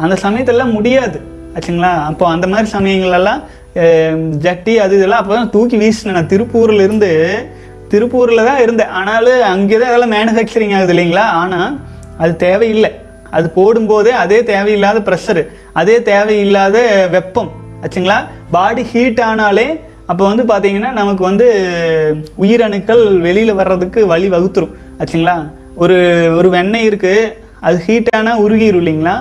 அந்த 0.04 0.14
சமயத்தெல்லாம் 0.24 0.74
முடியாது 0.78 1.18
ஆச்சுங்களா? 1.54 1.92
அப்போ 2.10 2.24
அந்த 2.34 2.46
மாதிரி 2.52 2.68
சமயங்கள்லாம் 2.76 3.40
ஜட்டி 4.44 4.74
அது 4.84 4.92
இதெல்லாம் 4.98 5.22
அப்போ 5.22 5.34
தான் 5.38 5.50
தூக்கி 5.54 5.76
வீசினேன். 5.82 6.16
நான் 6.18 6.32
திருப்பூர்லேருந்து 6.32 7.10
திருப்பூரில் 7.92 8.48
தான் 8.48 8.62
இருந்தேன். 8.64 8.92
ஆனாலும் 9.00 9.42
அங்கே 9.54 9.76
தான் 9.80 9.90
அதெல்லாம் 9.92 10.14
மேனுஃபேக்சரிங் 10.16 10.74
ஆகுது 10.78 10.94
இல்லைங்களா? 10.94 11.26
ஆனால் 11.42 11.74
அது 12.22 12.32
தேவையில்லை. 12.46 12.90
அது 13.36 13.46
போடும்போதே 13.56 14.12
அதே 14.22 14.38
தேவையில்லாத 14.52 14.98
ப்ரெஷரு 15.08 15.42
அதே 15.80 15.96
தேவையில்லாத 16.10 16.76
வெப்பம் 17.16 17.50
ஆச்சுங்களா? 17.84 18.18
பாடி 18.54 18.82
ஹீட் 18.92 19.20
ஆனாலே 19.30 19.66
அப்போ 20.10 20.22
வந்து 20.30 20.44
பார்த்தீங்கன்னா 20.50 20.90
நமக்கு 20.98 21.22
வந்து 21.30 21.46
உயிரணுக்கள் 22.44 23.02
வெளியில் 23.26 23.58
வர்றதுக்கு 23.58 24.00
வழி 24.12 24.28
வகுத்துரும் 24.34 24.72
ஆச்சுங்களா? 25.00 25.36
ஒரு 25.82 25.96
ஒரு 26.38 26.48
வெண்ணெய் 26.54 26.88
இருக்குது 26.90 27.26
அது 27.66 27.76
ஹீட்டானால் 27.86 28.42
உருகிரும் 28.44 28.80
இல்லைங்களா? 28.82 29.14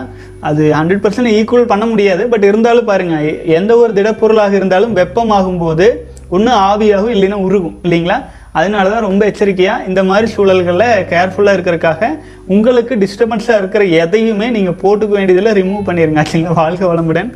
அது 0.48 0.64
ஹண்ட்ரட் 0.78 1.04
பர்சன்ட் 1.04 1.34
ஈக்குவல் 1.38 1.72
பண்ண 1.72 1.86
முடியாது. 1.92 2.24
பட் 2.34 2.46
இருந்தாலும் 2.50 2.90
பாருங்கள் 2.90 3.28
எந்த 3.58 3.72
ஒரு 3.82 3.92
திடப்பொருளாக 3.98 4.54
இருந்தாலும் 4.60 4.96
வெப்பமாகும் 5.00 5.62
போது 5.64 5.88
ஒன்று 6.36 6.52
ஆவியாகும் 6.70 7.14
இல்லைன்னா 7.16 7.40
உருகும் 7.48 7.78
இல்லைங்களா? 7.86 8.18
அதனால 8.58 8.86
தான் 8.94 9.06
ரொம்ப 9.08 9.24
எச்சரிக்கையாக 9.32 9.88
இந்த 9.90 10.02
மாதிரி 10.10 10.28
சூழல்களில் 10.36 11.04
கேர்ஃபுல்லாக 11.12 11.56
இருக்கிறதுக்காக 11.58 12.10
உங்களுக்கு 12.56 12.94
டிஸ்டர்பன்ஸாக 13.04 13.60
இருக்கிற 13.62 13.84
எதையுமே 14.04 14.48
நீங்கள் 14.58 14.80
போட்டுக்க 14.84 15.14
வேண்டியதில் 15.20 15.56
ரிமூவ் 15.60 15.88
பண்ணிடுங்க 15.90 16.22
ஆச்சுங்களா 16.24 16.60
வாழ்க 16.62 16.84
வளமுடன். 16.92 17.30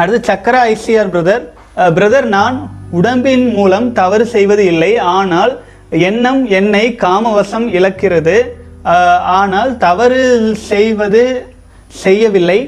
அடுத்து 0.00 0.20
சக்கரா 0.30 0.60
ஐசிஆர் 0.74 1.12
பிரதர் 1.14 1.44
பிரதர் 1.98 2.28
நான் 2.36 2.56
உடம்பின் 2.98 3.46
மூலம் 3.58 3.86
தவறு 4.00 4.24
செய்வது 4.34 4.64
இல்லை. 4.72 4.90
ஆனால் 5.18 5.52
எண்ணம் 6.08 6.42
என்னை 6.58 6.84
காமவசம் 7.04 7.66
இழக்கிறது. 7.78 8.36
ஆனால் 9.40 9.70
தவறு 9.86 10.22
செய்வது 10.70 11.24
செய்யவில்லை. 12.04 12.60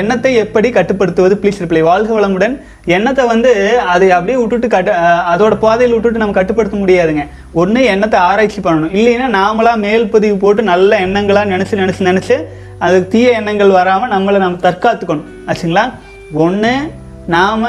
எண்ணத்தை 0.00 0.34
எப்படி 0.42 0.70
கட்டுப்படுத்துவது? 0.70 1.34
ப்ளீஸ் 1.42 1.60
ரிப்ளை 1.62 1.82
வாழ்க 1.88 2.10
வளமுடன். 2.18 2.54
எண்ணத்தை 2.96 3.24
வந்து 3.32 3.50
அதை 3.94 4.10
அப்படியே 4.10 4.38
விட்டுட்டு 4.40 4.68
கட்டு 4.74 4.92
அதோட 5.32 5.54
பாதையில் 5.64 5.94
விட்டுட்டு 5.94 6.22
நம்ம 6.22 6.36
கட்டுப்படுத்த 6.38 6.78
முடியாதுங்க. 6.82 7.24
ஒன்று 7.62 7.82
எண்ணத்தை 7.84 8.20
ஆராய்ச்சி 8.20 8.60
பண்ணணும். 8.60 8.94
இல்லைன்னா 8.98 9.28
நாமளாக 9.38 9.82
மேல் 9.86 10.06
பதிவு 10.14 10.36
போட்டு 10.36 10.62
நல்ல 10.62 11.00
எண்ணங்களாக 11.06 11.52
நினச்சி 11.54 11.76
நினச்சி 11.82 12.08
நினச்சி 12.10 12.36
அதுக்கு 12.86 13.08
தீய 13.14 13.38
எண்ணங்கள் 13.40 13.76
வராமல் 13.78 14.12
நம்மளை 14.14 14.38
நம்ம 14.44 14.60
தற்காத்துக்கணும். 14.66 15.28
ஆச்சுங்களா? 15.48 15.84
ஒன்று 16.44 16.74
நாம் 17.36 17.66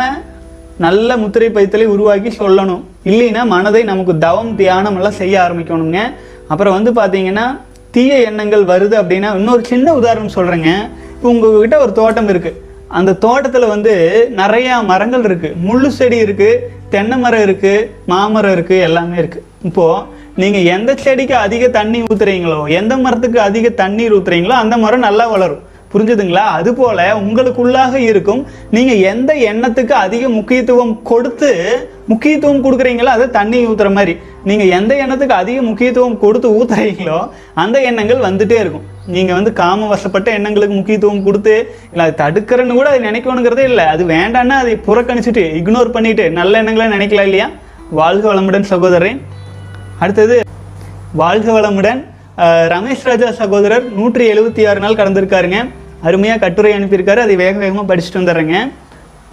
நல்ல 0.86 1.18
முத்திரை 1.18 1.48
பைத்தலை 1.56 1.86
உருவாக்கி 1.94 2.30
சொல்லணும். 2.42 2.84
இல்லைன்னா 3.12 3.42
மனதை 3.56 3.82
நமக்கு 3.84 4.14
தவம் 4.18 4.56
தியானம் 4.56 4.96
எல்லாம் 4.96 5.18
செய்ய 5.22 5.36
ஆரம்பிக்கணுங்க. 5.46 6.00
அப்புறம் 6.48 6.76
வந்து 6.78 6.92
பார்த்தீங்கன்னா 7.00 7.48
தீய 7.92 8.18
எண்ணங்கள் 8.30 8.64
வருது 8.64 8.96
அப்படின்னா 9.02 9.30
இன்னொரு 9.36 9.64
சின்ன 9.64 9.94
உதாரணம் 9.94 10.36
சொல்கிறேங்க 10.36 10.72
இப்போ 11.16 11.28
உங்ககிட்ட 11.30 11.78
ஒரு 11.80 11.92
தோட்டம் 11.92 12.28
இருக்குது 12.28 12.58
அந்த 12.88 13.12
தோட்டத்தில் 13.14 13.68
வந்து 13.68 13.94
நிறையா 14.36 14.76
மரங்கள் 14.86 15.24
இருக்குது 15.24 15.56
முள்ளு 15.56 15.90
செடி 15.90 16.18
இருக்குது 16.26 16.62
தென்னை 16.90 17.18
மரம் 17.18 17.44
இருக்குது 17.48 17.88
மாமரம் 18.06 18.52
இருக்குது 18.52 18.80
எல்லாமே 18.80 19.18
இருக்குது 19.22 19.46
இப்போது 19.64 20.06
நீங்கள் 20.36 20.68
எந்த 20.76 20.92
செடிக்கு 20.96 21.36
அதிக 21.36 21.64
தண்ணி 21.70 22.00
ஊற்றுறீங்களோ 22.04 22.60
எந்த 22.80 22.98
மரத்துக்கு 22.98 23.40
அதிக 23.42 23.70
தண்ணீர் 23.82 24.16
ஊற்றுறீங்களோ 24.18 24.56
அந்த 24.64 24.78
மரம் 24.78 25.00
நல்லா 25.00 25.26
வளரும். 25.30 25.64
புரிஞ்சுதுங்களா? 25.92 26.44
அதுபோல 26.58 27.00
உங்களுக்குள்ளாக 27.20 27.96
இருக்கும் 28.10 28.42
நீங்க 28.76 28.94
எந்த 29.12 29.32
எண்ணத்துக்கு 29.52 29.94
அதிக 30.06 30.24
முக்கியத்துவம் 30.36 30.94
கொடுத்து 31.12 31.50
முக்கியத்துவம் 32.12 32.62
கொடுக்குறீங்களோ 32.66 33.12
அதை 33.16 33.26
தண்ணி 33.38 33.58
ஊத்துற 33.70 33.90
மாதிரி. 33.96 34.14
நீங்க 34.50 34.66
எந்த 34.78 34.92
எண்ணத்துக்கு 35.04 35.36
அதிக 35.44 35.62
முக்கியத்துவம் 35.70 36.20
கொடுத்து 36.24 36.50
ஊத்துறீங்களோ 36.58 37.18
அந்த 37.64 37.78
எண்ணங்கள் 37.90 38.26
வந்துட்டே 38.28 38.58
இருக்கும். 38.64 38.86
நீங்க 39.16 39.32
வந்து 39.38 39.54
காம 39.62 39.88
வசப்பட்ட 39.94 40.30
எண்ணங்களுக்கு 40.38 40.76
முக்கியத்துவம் 40.80 41.26
கொடுத்து 41.28 41.56
இல்லை 41.92 42.06
அது 42.06 42.16
தடுக்கிறன்னு 42.24 42.78
கூட 42.80 42.90
அது 42.94 43.02
நினைக்கணுங்கிறதே 43.10 43.66
இல்லை. 43.72 43.88
அது 43.94 44.06
வேண்டான்னா 44.16 44.58
அதை 44.66 44.76
புறக்கணிச்சுட்டு 44.88 45.46
இக்னோர் 45.62 45.96
பண்ணிட்டு 45.98 46.28
நல்ல 46.40 46.62
எண்ணங்களை 46.64 46.88
நினைக்கலாம் 46.98 47.30
இல்லையா? 47.32 47.50
வாழ்க 48.02 48.26
வளமுடன் 48.34 48.70
சகோதரன் 48.72 49.20
அடுத்தது 50.00 50.36
வாழ்க 51.22 51.48
வளமுடன் 51.60 52.02
ரமேஷ் 52.74 53.08
ராஜா 53.08 53.30
சகோதரர் 53.40 53.86
நூற்றி 53.96 54.24
எழுபத்தி 54.32 54.62
ஆறு 54.70 54.80
நாள் 54.80 54.98
கடந்திருக்காருங்க. 55.00 55.58
அருமையாக 56.08 56.40
கட்டுரை 56.40 56.72
அனுப்பியிருக்காரு. 56.72 57.22
அதை 57.26 57.36
வேக 57.36 57.56
வேகமாக 57.64 57.88
படிச்சுட்டு 57.90 58.20
வந்துடுறேங்க. 58.20 58.58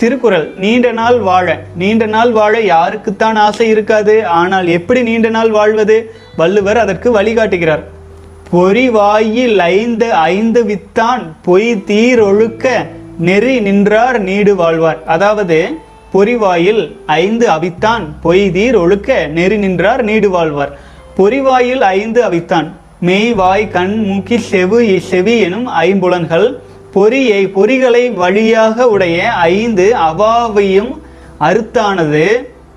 திருக்குறள் 0.01 0.47
நீண்ட 0.63 0.93
நாள் 0.93 1.19
வாழ. 1.19 1.47
நீண்ட 1.81 2.07
நாள் 2.07 2.33
வாழ 2.39 2.55
யாருக்குத்தான் 2.61 3.37
ஆசை 3.45 3.67
இருக்காது. 3.69 4.15
ஆனால் 4.39 4.67
எப்படி 4.77 5.03
நீண்ட 5.03 5.29
நாள் 5.37 5.51
வாழ்வது? 5.51 5.97
வள்ளுவர் 6.41 6.81
அதற்கு 6.85 7.11
வழிகாட்டுகிறார் 7.19 7.85
பொறிவாயில் 8.53 9.59
ஐந்து 9.59 10.09
ஐந்து 10.13 10.61
வித்தான் 10.71 11.23
பொய் 11.49 11.71
தீரொழுக்க 11.91 12.67
நெறி 13.29 13.55
நின்றார் 13.61 14.19
நீடு 14.29 14.55
வாழ்வார். 14.57 15.01
அதாவது 15.15 15.59
பொறிவாயில் 16.15 16.83
ஐந்து 17.07 17.47
அவித்தான் 17.55 18.05
பொய் 18.27 18.45
தீர் 18.57 18.79
ஒழுக்க 18.83 19.27
நெறி 19.39 19.59
நின்றார் 19.65 20.03
நீடு 20.11 20.31
வாழ்வார். 20.31 20.75
பொறிவாயில் 21.19 21.85
ஐந்து 21.99 22.21
அவித்தான் 22.29 22.69
மெய் 23.01 23.35
வாய் 23.35 23.69
கண் 23.69 24.05
மூக்கி 24.09 24.37
செவு 24.39 25.01
செவி 25.01 25.39
எனும் 25.39 25.69
ஐம்புலன்கள். 25.69 26.55
பொறியை 26.93 27.47
பொறிகளை 27.47 28.15
வழியாக 28.15 28.89
உடைய 28.89 29.33
ஐந்து 29.33 29.95
அவாவையும் 29.97 30.93
அறுத்தானது. 31.41 32.25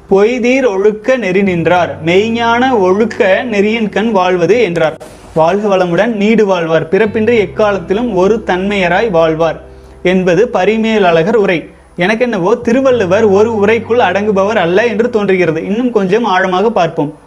பொய்தீர் 0.09 0.67
ஒழுக்க 0.67 1.17
நெறி 1.17 1.43
நின்றார். 1.43 2.03
மெய்ஞான 2.05 2.79
ஒழுக்க 2.79 3.45
நெறியின் 3.51 3.89
கண் 3.89 4.11
வாழ்வது 4.11 4.61
என்றார். 4.61 4.97
வாழ்க 5.35 5.77
வளமுடன் 5.77 6.13
நீடு 6.15 6.45
வாழ்வார். 6.45 6.89
பிறப்பின்றி 6.89 7.37
எக்காலத்திலும் 7.37 8.13
ஒரு 8.13 8.43
தன்மையராய் 8.45 9.09
வாழ்வார் 9.09 9.61
என்பது 10.03 10.47
பரிமேலழகர் 10.47 11.35
உரை. 11.35 11.69
எனக்கென்னவோ 11.97 12.61
திருவள்ளுவர் 12.61 13.23
ஒரு 13.23 13.53
உரைக்குள் 13.53 14.05
அடங்குபவர் 14.09 14.59
அல்ல 14.65 14.85
என்று 14.85 15.09
தோன்றுகிறது. 15.09 15.65
இன்னும் 15.65 15.91
கொஞ்சம் 15.91 16.23
ஆழமாக 16.23 16.69
பார்ப்போம். 16.69 17.17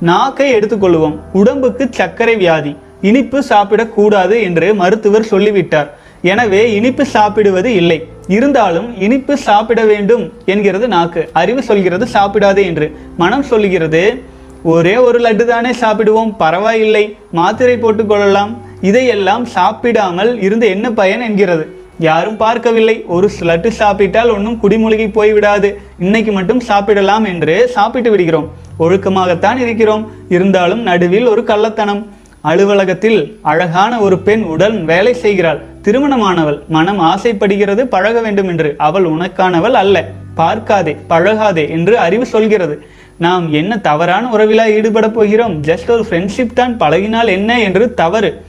நாக்கை 0.00 0.54
எடுத்துக்கொள்வோம் 0.54 1.16
உடம்புக்கு 1.32 1.88
சர்க்கரை 1.90 2.36
வியாதி. 2.36 2.76
இனிப்பு 3.02 3.42
சாப்பிடக்கூடாது 3.48 4.42
என்று 4.42 4.74
மருத்துவர் 4.74 5.22
சொல்லிவிட்டார். 5.22 5.98
எனவே 6.22 6.74
இனிப்பு 6.74 7.04
சாப்பிடுவது 7.04 7.74
இல்லை. 7.74 8.08
இருந்தாலும் 8.28 9.00
இனிப்பு 9.00 9.36
சாப்பிட 9.36 9.84
வேண்டும் 9.84 10.32
என்கிறது 10.44 10.88
நாக்கு. 10.88 11.28
அறிவு 11.32 11.62
சொல்கிறது 11.62 12.06
சாப்பிடாதே 12.06 12.64
என்று. 12.64 12.96
மனம் 13.16 13.42
சொல்கிறது 13.42 14.22
ஒரே 14.62 14.96
ஒரு 14.96 15.18
லட்டு 15.18 15.44
தானே 15.44 15.70
சாப்பிடுவோம். 15.70 16.32
பரவாயில்லை. 16.38 17.16
மாத்திரை 17.32 17.76
போட்டுக்கொள்ளலாம். 17.76 18.56
இதையெல்லாம் 18.80 19.44
சாப்பிடாமல் 19.44 20.40
இருந்து 20.40 20.68
என்ன 20.68 20.90
பயன்? 20.90 21.20
என்கிறது. 21.20 21.78
யாரும் 21.98 22.36
பார்க்கவில்லை. 22.36 23.04
ஒரு 23.06 23.30
லட்டு 23.40 23.68
சாப்பிட்டால் 23.68 24.30
ஒன்றும் 24.30 24.58
குடிமூழ்கி 24.62 25.08
போய்விடாது. 25.18 25.74
இன்னைக்கு 25.98 26.32
மட்டும் 26.32 26.60
சாப்பிடலாம் 26.60 27.24
என்று 27.24 27.68
சாப்பிட்டு 27.68 28.10
விடுகிறோம். 28.10 28.68
ஒழுக்கமாகத்தான் 28.78 29.56
இருக்கிறோம். 29.56 30.10
இருந்தாலும் 30.28 30.82
நடுவில் 30.82 31.26
ஒரு 31.26 31.42
கள்ளத்தனம். 31.42 32.04
அலுவலகத்தில் 32.40 33.38
அழகான 33.42 33.98
ஒரு 33.98 34.18
பெண் 34.18 34.42
உடன் 34.42 34.84
வேலை 34.84 35.14
செய்கிறாள். 35.14 35.60
திருமணமானவள் 35.82 36.66
மனம் 36.68 36.98
ஆசைப்படுகிறது 36.98 37.86
பழக 37.86 38.20
வேண்டும் 38.20 38.48
என்று. 38.48 38.74
அவள் 38.78 39.04
உனக்கானவள் 39.04 39.72
அல்ல. 39.72 40.08
பார்க்காதே 40.34 40.96
பழகாதே 41.08 41.68
என்று 41.70 41.98
அறிவு 41.98 42.26
சொல்கிறது. 42.26 42.82
நாம் 43.18 43.52
என்ன 43.52 43.78
தவறான 43.78 44.28
உறவிலா 44.28 44.70
ஈடுபட 44.70 45.08
போகிறோம்? 45.08 45.62
ஜஸ்ட் 45.62 45.90
ஒரு 45.90 46.04
ஃப்ரெண்ட்ஷிப் 46.10 46.52
தான். 46.54 46.76
பழகினால் 46.76 47.26
என்ன 47.26 47.60
என்று 47.60 47.94
தவறு. 47.94 48.44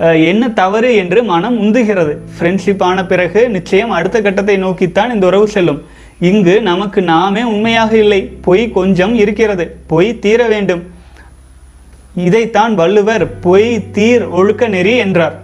அஹ், 0.00 0.26
என்ன 0.26 0.50
தவறு 0.50 0.96
என்று 0.96 1.22
மனம் 1.22 1.62
உந்துகிறது. 1.62 2.16
ஃப்ரெண்ட்ஷிப் 2.38 2.82
ஆன 2.82 3.06
பிறகு 3.06 3.48
நிச்சயம் 3.48 3.90
அடுத்த 3.90 4.22
கட்டத்தை 4.22 4.56
நோக்கித்தான் 4.56 5.14
இந்த 5.14 5.26
உறவு 5.26 5.48
செல்லும். 5.48 5.82
இங்கு 6.22 6.62
நமக்கு 6.62 7.02
நாமே 7.02 7.42
உண்மையாக 7.42 7.96
இல்லை. 7.96 8.22
பொய் 8.22 8.70
கொஞ்சம் 8.70 9.14
இருக்கிறது. 9.14 9.76
பொய் 9.86 10.18
தீர 10.18 10.48
வேண்டும். 10.48 10.82
இதைத்தான் 12.14 12.74
வள்ளுவர் 12.74 13.38
பொய் 13.38 13.82
தீர் 13.92 14.28
ஒழுக்க 14.28 14.68
நெறி 14.68 14.96
என்றார். 14.96 15.42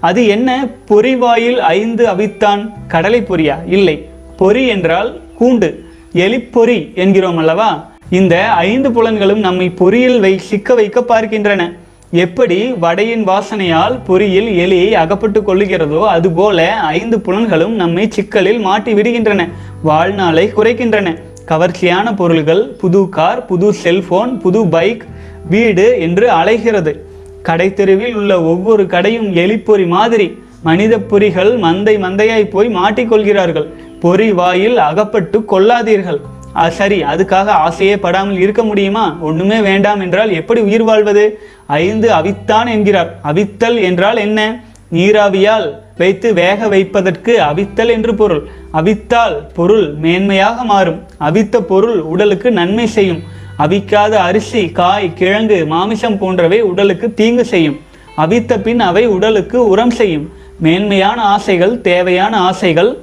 அது 0.00 0.26
என்ன? 0.26 0.68
பொறிவாயில் 0.88 1.56
ஐந்து 1.56 2.06
அவித்தான் 2.06 2.72
கடலை 2.88 3.20
பொரியா 3.20 3.56
இல்லை. 3.66 4.08
பொறி 4.36 4.66
என்றால் 4.66 5.20
கூண்டு. 5.40 5.74
எலிப்பொறி 6.12 6.94
என்கிறோம் 6.94 7.36
அல்லவா? 7.36 7.90
இந்த 8.10 8.50
ஐந்து 8.50 8.90
புலன்களும் 8.90 9.44
நம்மை 9.46 9.70
பொறியில் 9.70 10.20
வை 10.20 10.38
சிக்க 10.38 10.74
வைக்க 10.74 11.00
பார்க்கின்றன. 11.00 11.72
எப்படி 12.10 12.72
வடையின் 12.72 13.24
வாசனையால் 13.28 13.96
பொறியில் 14.06 14.46
எலியை 14.60 14.90
அகப்பட்டு 14.90 15.40
கொள்ளுகிறதோ 15.40 15.98
அதுபோல 16.06 16.74
ஐந்து 16.74 17.16
புலன்களும் 17.18 17.74
நம்மை 17.80 18.04
சிக்கலில் 18.10 18.60
மாட்டி 18.60 18.92
விடுகின்றன 18.92 19.48
வாழ்நாளை 19.82 20.44
குறைக்கின்றன. 20.56 21.08
கவர்ச்சியான 21.48 22.14
பொருள்கள் 22.16 22.62
புது 22.80 23.08
கார் 23.08 23.44
புது 23.44 23.72
செல்போன் 23.72 24.38
புது 24.38 24.66
பைக் 24.66 25.04
வீடு 25.50 26.00
என்று 26.00 26.30
அலைகிறது. 26.30 26.94
கடைத்தெருவில் 27.42 28.14
உள்ள 28.14 28.42
ஒவ்வொரு 28.42 28.86
கடையும் 28.86 29.28
எலிப்பொறி 29.34 29.86
மாதிரி. 29.86 30.38
மனித 30.62 30.98
பொறிகள் 30.98 31.52
மந்தை 31.66 31.96
மந்தையாய் 32.06 32.50
போய் 32.50 32.74
மாட்டிக்கொள்கிறார்கள் 32.74 33.68
பொறி 34.00 34.32
வாயில் 34.32 34.78
அகப்பட்டு 34.78 35.38
கொள்ளாதீர்கள். 35.52 36.20
சரி 36.68 37.02
அதுக்காக 37.02 37.46
ஆசையே 37.46 37.98
படாமல் 37.98 38.38
இருக்க 38.38 38.62
முடியுமா? 38.62 39.16
ஒண்ணுமே 39.20 39.60
வேண்டாம் 39.60 40.00
என்றால் 40.00 40.30
எப்படி 40.30 40.60
உயிர் 40.60 40.82
வாழ்வது? 40.82 41.40
ஐந்து 41.66 42.10
அவித்தான் 42.10 42.68
என்கிறார். 42.68 43.18
அவித்தல் 43.24 43.82
என்றால் 43.82 44.16
என்ன? 44.16 44.60
நீராவியால் 44.92 45.74
வைத்து 45.96 46.34
வேக 46.34 46.68
வைப்பதற்கு 46.68 47.40
அவித்தல் 47.40 47.88
என்று 47.88 48.14
பொருள். 48.14 48.48
அவித்தால் 48.72 49.34
பொருள் 49.54 49.94
மேன்மையாக 50.02 50.64
மாறும். 50.64 51.02
அவித்த 51.20 51.60
பொருள் 51.60 52.00
உடலுக்கு 52.00 52.50
நன்மை 52.50 52.86
செய்யும். 52.86 53.22
அவிக்காத 53.58 54.10
அரிசி 54.10 54.70
காய் 54.70 55.14
கிழங்கு 55.14 55.66
மாமிசம் 55.66 56.18
போன்றவை 56.18 56.60
உடலுக்கு 56.60 57.14
தீங்கு 57.14 57.44
செய்யும். 57.44 57.80
அவித்த 58.16 58.60
பின் 58.62 58.80
அவை 58.80 59.06
உடலுக்கு 59.06 59.68
உரம் 59.68 59.90
செய்யும். 59.90 60.32
மேன்மையான 60.58 61.22
ஆசைகள் 61.22 61.80
தேவையான 61.80 62.38
ஆசைகள் 62.38 62.98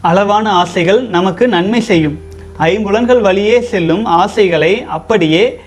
அளவான 0.00 0.50
ஆசைகள் 0.50 1.02
நமக்கு 1.02 1.48
நன்மை 1.48 1.80
செய்யும். 1.80 2.18
ஐம்புலன்கள் 2.58 3.20
வழியே 3.20 3.60
செல்லும் 3.60 4.04
ஆசைகளை 4.04 4.82
அப்படியே 4.82 5.60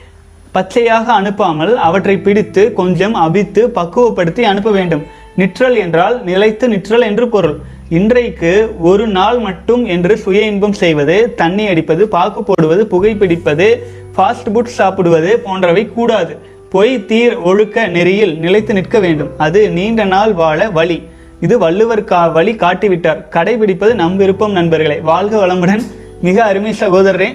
பச்சையாக 0.52 1.22
அனுப்பாமல் 1.22 1.74
அவற்றை 1.76 2.18
பிடித்து 2.18 2.74
கொஞ்சம் 2.74 3.14
அபித்து 3.14 3.70
பக்குவப்படுத்தி 3.70 4.42
அனுப்ப 4.42 4.72
வேண்டும். 4.72 5.04
நிற்றல் 5.36 5.76
என்றால் 5.76 6.24
நிலைத்து 6.24 6.68
நிற்றல் 6.68 7.02
என்று 7.02 7.30
பொருள். 7.30 7.60
இன்றைக்கு 7.90 8.76
ஒரு 8.80 9.08
நாள் 9.08 9.40
மட்டும் 9.40 9.86
என்று 9.86 10.18
சுய 10.18 10.42
இன்பம் 10.42 10.74
செய்வது 10.74 11.34
தண்ணி 11.36 11.68
அடிப்பது 11.68 12.08
பாக்கு 12.08 12.44
போடுவது 12.44 12.88
புகைப்பிடிப்பது 12.92 13.78
ஃபாஸ்ட் 14.18 14.50
ஃபுட் 14.54 14.64
சாப்பிடுவது 14.64 15.40
போன்றவை 15.40 15.90
கூடாது. 15.94 16.38
பொய் 16.70 17.06
தீர் 17.08 17.42
ஒழுக்க 17.42 17.88
நெறியில் 17.88 18.38
நிலைத்து 18.38 18.74
நிற்க 18.74 19.00
வேண்டும். 19.00 19.30
அது 19.38 19.70
நீண்ட 19.70 20.04
நாள் 20.04 20.34
வாழ 20.34 20.70
வழி. 20.70 21.04
இது 21.42 21.58
வள்ளுவர் 21.58 22.04
கா 22.04 22.28
வழி 22.28 22.54
காட்டிவிட்டார். 22.54 23.24
கடைபிடிப்பது 23.32 23.94
நம் 23.94 24.18
விருப்பம் 24.18 24.52
நண்பர்களே. 24.52 25.00
வாழ்க 25.00 25.48
வளமுடன். 25.48 25.82
மிக 26.22 26.44
அருமை 26.44 26.76
சகோதரரே. 26.80 27.28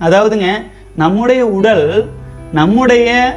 அதாவதுங்க 0.00 0.46
நம்முடைய 0.96 1.46
உடல் 1.46 2.04
நம்முடைய 2.52 3.36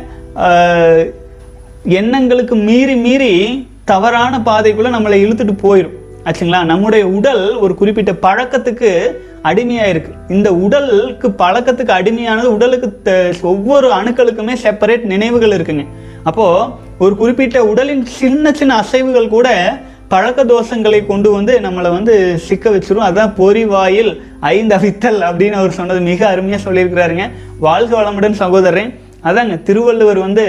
எண்ணங்களுக்கு 1.84 2.56
மீறி 2.56 2.96
மீறி 2.96 3.68
தவறான 3.86 4.42
பாதைக்குள்ள 4.46 4.90
நம்மளை 4.90 5.16
இழுத்துட்டு 5.26 5.56
போயிடும் 5.64 5.96
ஆச்சுங்களா? 6.26 6.64
நம்முடைய 6.64 7.08
உடல் 7.08 7.56
ஒரு 7.56 7.76
குறிப்பிட்ட 7.76 8.12
பழக்கத்துக்கு 8.12 9.12
அடிமையா 9.44 9.88
இருக்கு 9.88 10.12
இந்த 10.30 10.54
உடலுக்கு 10.54 11.28
பழக்கத்துக்கு 11.28 11.92
அடிமையானது 12.00 12.44
உடலுக்கு 12.44 13.02
த- 13.02 13.34
ஒவ்வொரு 13.42 13.92
அணுக்களுக்குமே 13.92 14.56
செப்பரேட் 14.64 15.04
நினைவுகள் 15.04 15.52
இருக்குங்க. 15.52 15.86
அப்போ 16.24 16.68
ஒரு 17.00 17.18
குறிப்பிட்ட 17.18 17.66
உடலின் 17.66 18.06
சின்ன 18.06 18.52
சின்ன 18.52 18.82
அசைவுகள் 18.82 19.28
கூட 19.28 19.78
பழக்க 20.12 20.42
தோஷங்களை 20.52 21.00
கொண்டு 21.06 21.30
வந்து 21.32 21.54
நம்மளை 21.64 21.90
வந்து 21.96 22.14
சிக்க 22.48 22.70
வச்சிரும். 22.74 23.08
அதான் 23.08 23.34
பொறிவாயில் 23.40 24.12
ஐந்து 24.54 24.74
அவித்தல் 24.78 25.20
அப்படின்னு 25.30 25.58
அவர் 25.62 25.78
சொன்னது 25.80 26.02
மிக 26.10 26.22
அருமையாக 26.28 26.62
சொல்லியிருக்கிறாருங்க. 26.68 27.26
வாழ்க 27.66 27.92
வளமுடன் 27.98 28.38
சகோதரன் 28.44 28.92
அதாங்க 29.30 29.56
திருவள்ளுவர் 29.70 30.20
வந்து 30.26 30.46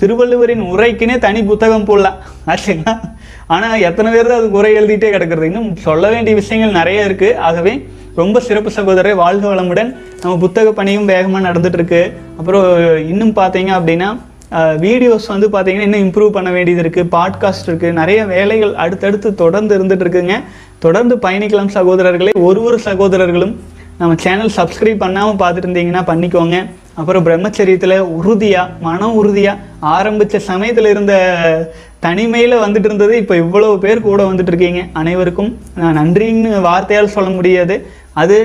திருவள்ளுவரின் 0.00 0.64
உரைக்குனே 0.72 1.16
தனி 1.24 1.40
புத்தகம் 1.50 1.86
போடலாம். 1.88 2.18
ஆச்சுங்களா? 2.52 2.94
ஆனால் 3.54 3.82
எத்தனை 3.88 4.08
பேர் 4.12 4.30
தான் 4.30 4.40
அதுக்கு 4.40 4.60
உரை 4.60 4.72
எழுதிட்டே 4.80 5.08
கிடக்கிறது? 5.14 5.48
இன்னும் 5.50 5.70
சொல்ல 5.86 6.08
வேண்டிய 6.08 6.34
விஷயங்கள் 6.40 6.78
நிறைய 6.80 7.08
இருக்குது 7.08 7.38
ஆகவே 7.48 7.74
ரொம்ப 8.20 8.40
சிறப்பு 8.46 8.70
சகோதரர் 8.78 9.20
வாழ்க 9.22 9.44
வளமுடன். 9.54 9.90
நம்ம 10.22 10.34
புத்தக 10.44 10.72
பணியும் 10.80 11.10
வேகமாக 11.12 11.46
நடந்துட்டு 11.48 11.78
இருக்கு. 11.80 12.02
அப்புறம் 12.38 12.66
இன்னும் 13.12 13.36
பார்த்தீங்க 13.40 13.72
அப்படின்னா 13.78 14.08
வீடியோஸ் 14.84 15.26
வந்து 15.32 15.48
பார்த்தீங்கன்னா 15.54 15.86
இன்னும் 15.88 16.04
இம்ப்ரூவ் 16.06 16.30
பண்ண 16.36 16.50
வேண்டியது 16.54 16.82
இருக்குது 16.84 17.10
பாட்காஸ்ட் 17.16 17.68
இருக்குது 17.70 17.96
நிறைய 17.98 18.20
வேலைகள் 18.34 18.72
அடுத்தடுத்து 18.84 19.28
தொடர்ந்து 19.42 19.72
இருந்துகிட்ருக்குங்க 19.78 20.36
தொடர்ந்து 20.84 21.14
பயணிக்கலாம் 21.24 21.74
சகோதரர்களே. 21.76 22.32
ஒரு 22.48 22.60
ஒரு 22.68 22.78
சகோதரர்களும் 22.88 23.54
நம்ம 24.00 24.14
சேனல் 24.24 24.52
சப்ஸ்கிரைப் 24.58 25.02
பண்ணாமல் 25.04 25.40
பார்த்துட்டு 25.42 25.66
இருந்தீங்கன்னா 25.68 26.02
பண்ணிக்கோங்க. 26.10 26.58
அப்புறம் 27.00 27.24
பிரம்மச்சரியத்தில் 27.26 27.96
உறுதியாக 28.18 28.72
மன 28.86 29.10
உறுதியாக 29.20 29.60
ஆரம்பித்த 29.96 30.40
சமயத்தில் 30.50 30.90
இருந்த 30.92 31.14
தனிமையில் 32.06 32.62
வந்துட்டு 32.64 32.88
இருந்தது. 32.90 33.14
இப்போ 33.22 33.34
இவ்வளோ 33.42 33.68
பேர் 33.84 34.06
கூட 34.08 34.20
வந்துட்டு 34.30 34.52
இருக்கீங்க. 34.52 34.82
அனைவருக்கும் 35.00 35.50
நான் 35.80 35.98
நன்றின்னு 36.00 36.52
வார்த்தையால் 36.68 37.14
சொல்ல 37.16 37.30
முடியாது. 37.38 37.76
அது 38.22 38.38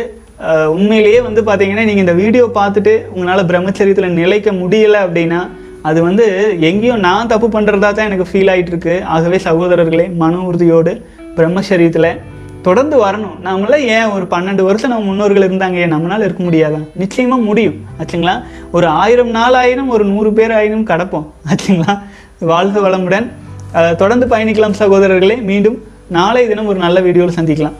உண்மையிலேயே 0.77 1.19
வந்து 1.27 1.41
பார்த்தீங்கன்னா 1.47 1.85
நீங்கள் 1.89 2.05
இந்த 2.05 2.15
வீடியோ 2.23 2.45
பார்த்துட்டு 2.57 2.93
உங்களால் 3.13 3.49
பிரம்மச்சரியத்தில் 3.51 4.17
நிலைக்க 4.21 4.49
முடியலை 4.61 4.99
அப்படின்னா 5.05 5.41
அது 5.89 5.99
வந்து 6.07 6.25
எங்கேயும் 6.69 7.03
நான் 7.07 7.29
தப்பு 7.33 7.47
பண்ணுறதா 7.55 7.89
தான் 7.97 8.07
எனக்கு 8.09 8.27
ஃபீல் 8.29 8.51
ஆயிட்டு 8.53 8.71
இருக்கு 8.73 8.95
ஆகவே 9.15 9.37
சகோதரர்களே 9.47 10.05
மன 10.21 10.39
உறுதியோடு 10.49 10.93
பிரம்மசரீரத்தில் 11.37 12.09
தொடர்ந்து 12.67 12.95
வரணும். 13.05 13.35
நம்மள 13.47 13.75
ஏன் 13.95 14.11
ஒரு 14.15 14.25
பன்னெண்டு 14.33 14.63
வருஷம் 14.67 14.91
நம்ம 14.93 15.07
முன்னோர்கள் 15.09 15.45
இருந்தாங்க? 15.47 15.77
ஏன் 15.83 15.93
நம்மளால் 15.93 16.25
இருக்க 16.27 16.41
முடியாதா? 16.47 16.79
நிச்சயமாக 17.01 17.47
முடியும். 17.49 17.77
ஆச்சுங்களா? 17.99 18.35
ஒரு 18.77 18.87
ஆயிரம் 19.01 19.31
நாள் 19.37 19.57
ஆயிரம் 19.61 19.89
ஒரு 19.95 20.05
நூறு 20.13 20.31
பேர் 20.37 20.53
ஆயிரம் 20.59 20.89
கடப்போம். 20.91 21.27
ஆச்சுங்களா? 21.51 21.93
வாழ்க 22.51 22.79
வளமுடன். 22.87 23.27
தொடர்ந்து 24.01 24.27
பயணிக்கலாம் 24.33 24.79
சகோதரர்களே. 24.81 25.37
மீண்டும் 25.51 25.77
நாளை 26.17 26.43
தினம் 26.51 26.71
ஒரு 26.71 26.79
நல்ல 26.85 26.97
வீடியோவில் 27.07 27.37
சந்திக்கலாம். 27.39 27.77